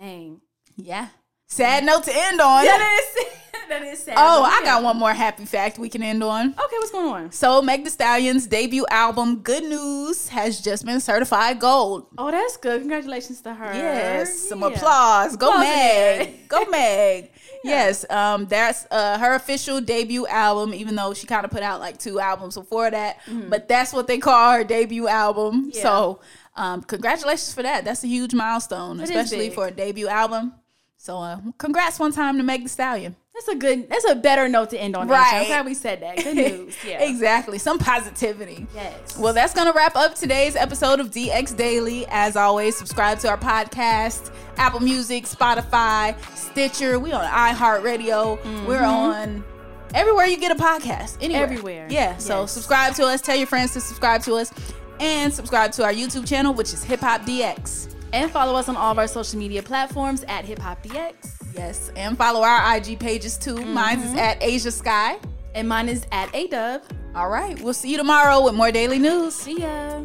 Dang. 0.00 0.40
Yeah. 0.76 1.08
Sad 1.46 1.84
note 1.84 2.04
to 2.04 2.12
end 2.14 2.40
on. 2.40 2.64
That 2.64 3.00
is 3.16 3.26
that 3.68 3.82
is 3.82 4.02
sad. 4.04 4.14
Oh, 4.16 4.42
I 4.42 4.62
got 4.64 4.82
one 4.82 4.96
more 4.96 5.12
happy 5.12 5.44
fact 5.44 5.78
we 5.78 5.88
can 5.88 6.02
end 6.02 6.22
on. 6.22 6.48
Okay, 6.50 6.76
what's 6.78 6.90
going 6.90 7.06
on? 7.24 7.32
So, 7.32 7.60
Meg 7.62 7.84
Thee 7.84 7.90
Stallion's 7.90 8.46
debut 8.46 8.86
album, 8.90 9.40
Good 9.40 9.64
News, 9.64 10.28
has 10.28 10.60
just 10.60 10.84
been 10.84 11.00
certified 11.00 11.60
gold. 11.60 12.06
Oh, 12.16 12.30
that's 12.30 12.56
good. 12.56 12.80
Congratulations 12.80 13.40
to 13.42 13.54
her. 13.54 13.74
Yes, 13.74 14.48
some 14.48 14.60
Yeah. 14.60 14.68
applause. 14.68 15.36
Go 15.36 15.48
Applause. 15.48 15.64
Meg. 15.66 16.48
Go 16.48 16.64
Meg. 16.70 17.30
Yes, 17.64 18.08
um, 18.10 18.46
that's 18.46 18.86
uh, 18.90 19.18
her 19.18 19.34
official 19.34 19.80
debut 19.80 20.26
album, 20.28 20.72
even 20.72 20.94
though 20.94 21.12
she 21.12 21.26
kind 21.26 21.44
of 21.44 21.50
put 21.50 21.62
out 21.62 21.80
like 21.80 21.98
two 21.98 22.20
albums 22.20 22.54
before 22.54 22.90
that. 22.90 23.18
But 23.48 23.68
that's 23.68 23.92
what 23.92 24.06
they 24.06 24.18
call 24.18 24.52
her 24.52 24.64
debut 24.64 25.08
album. 25.08 25.62
Mm-hmm. 25.62 25.70
Yeah. 25.74 25.82
So, 25.82 26.20
um, 26.56 26.82
congratulations 26.82 27.52
for 27.52 27.62
that. 27.62 27.84
That's 27.84 28.04
a 28.04 28.06
huge 28.08 28.32
milestone, 28.34 29.00
It 29.00 29.04
especially 29.04 29.50
for 29.50 29.66
a 29.66 29.70
debut 29.70 30.08
album. 30.08 30.54
So, 30.96 31.18
uh, 31.18 31.38
congrats 31.58 31.98
one 31.98 32.12
time 32.12 32.36
to 32.38 32.42
Meg 32.42 32.62
Thee 32.62 32.68
Stallion. 32.68 33.16
That's 33.38 33.56
a 33.56 33.56
good. 33.56 33.88
That's 33.88 34.04
a 34.10 34.16
better 34.16 34.48
note 34.48 34.70
to 34.70 34.78
end 34.78 34.96
on. 34.96 35.06
Right. 35.06 35.20
Right. 35.20 35.40
I'm 35.42 35.46
glad 35.46 35.66
we 35.66 35.74
said 35.74 36.00
that. 36.02 36.16
Good 36.16 36.36
news. 36.36 36.76
Yeah. 36.84 37.02
exactly. 37.02 37.58
Some 37.58 37.78
positivity. 37.78 38.66
Yes. 38.74 39.18
Well, 39.18 39.32
that's 39.32 39.52
going 39.52 39.66
to 39.66 39.72
wrap 39.76 39.94
up 39.94 40.14
today's 40.14 40.56
episode 40.56 41.00
of 41.00 41.10
DX 41.10 41.56
Daily. 41.56 42.06
As 42.08 42.34
always, 42.36 42.76
subscribe 42.76 43.18
to 43.20 43.28
our 43.28 43.36
podcast, 43.36 44.32
Apple 44.56 44.80
Music, 44.80 45.24
Spotify, 45.24 46.16
Stitcher. 46.34 46.98
We 46.98 47.12
on 47.12 47.24
iHeartRadio. 47.24 48.66
We're 48.66 48.78
mm-hmm. 48.78 48.84
on 48.84 49.44
everywhere 49.94 50.26
you 50.26 50.38
get 50.38 50.52
a 50.52 50.60
podcast. 50.60 51.18
Anywhere. 51.20 51.42
Everywhere. 51.42 51.86
Yeah. 51.90 52.16
So 52.16 52.46
subscribe 52.46 52.94
to 52.94 53.04
us. 53.04 53.20
Tell 53.20 53.36
your 53.36 53.46
friends 53.46 53.72
to 53.74 53.80
subscribe 53.80 54.22
to 54.22 54.34
us. 54.34 54.52
And 55.00 55.32
subscribe 55.32 55.72
to 55.72 55.84
our 55.84 55.92
YouTube 55.92 56.26
channel, 56.26 56.54
which 56.54 56.72
is 56.72 56.82
Hip 56.84 57.00
Hop 57.00 57.22
DX. 57.22 57.94
and 58.12 58.30
follow 58.30 58.56
us 58.56 58.68
on 58.68 58.76
all 58.76 58.90
of 58.90 58.98
our 58.98 59.06
social 59.06 59.38
media 59.38 59.62
platforms 59.62 60.24
at 60.24 60.44
Hip 60.44 60.58
Hop 60.58 60.82
DX. 60.82 61.37
Yes. 61.58 61.90
And 61.96 62.16
follow 62.16 62.42
our 62.42 62.76
IG 62.76 63.00
pages 63.00 63.36
too. 63.36 63.56
Mine 63.56 63.98
is 63.98 64.10
mm-hmm. 64.10 64.18
at 64.18 64.40
Ashia 64.40 64.72
Skye. 64.72 65.18
And 65.54 65.68
mine 65.68 65.88
is 65.88 66.06
at 66.12 66.32
A 66.34 66.46
Dub. 66.46 66.82
All 67.16 67.28
right. 67.28 67.60
We'll 67.60 67.74
see 67.74 67.90
you 67.90 67.96
tomorrow 67.96 68.44
with 68.44 68.54
more 68.54 68.70
daily 68.70 68.98
news. 69.00 69.34
See 69.34 69.60
ya. 69.60 70.04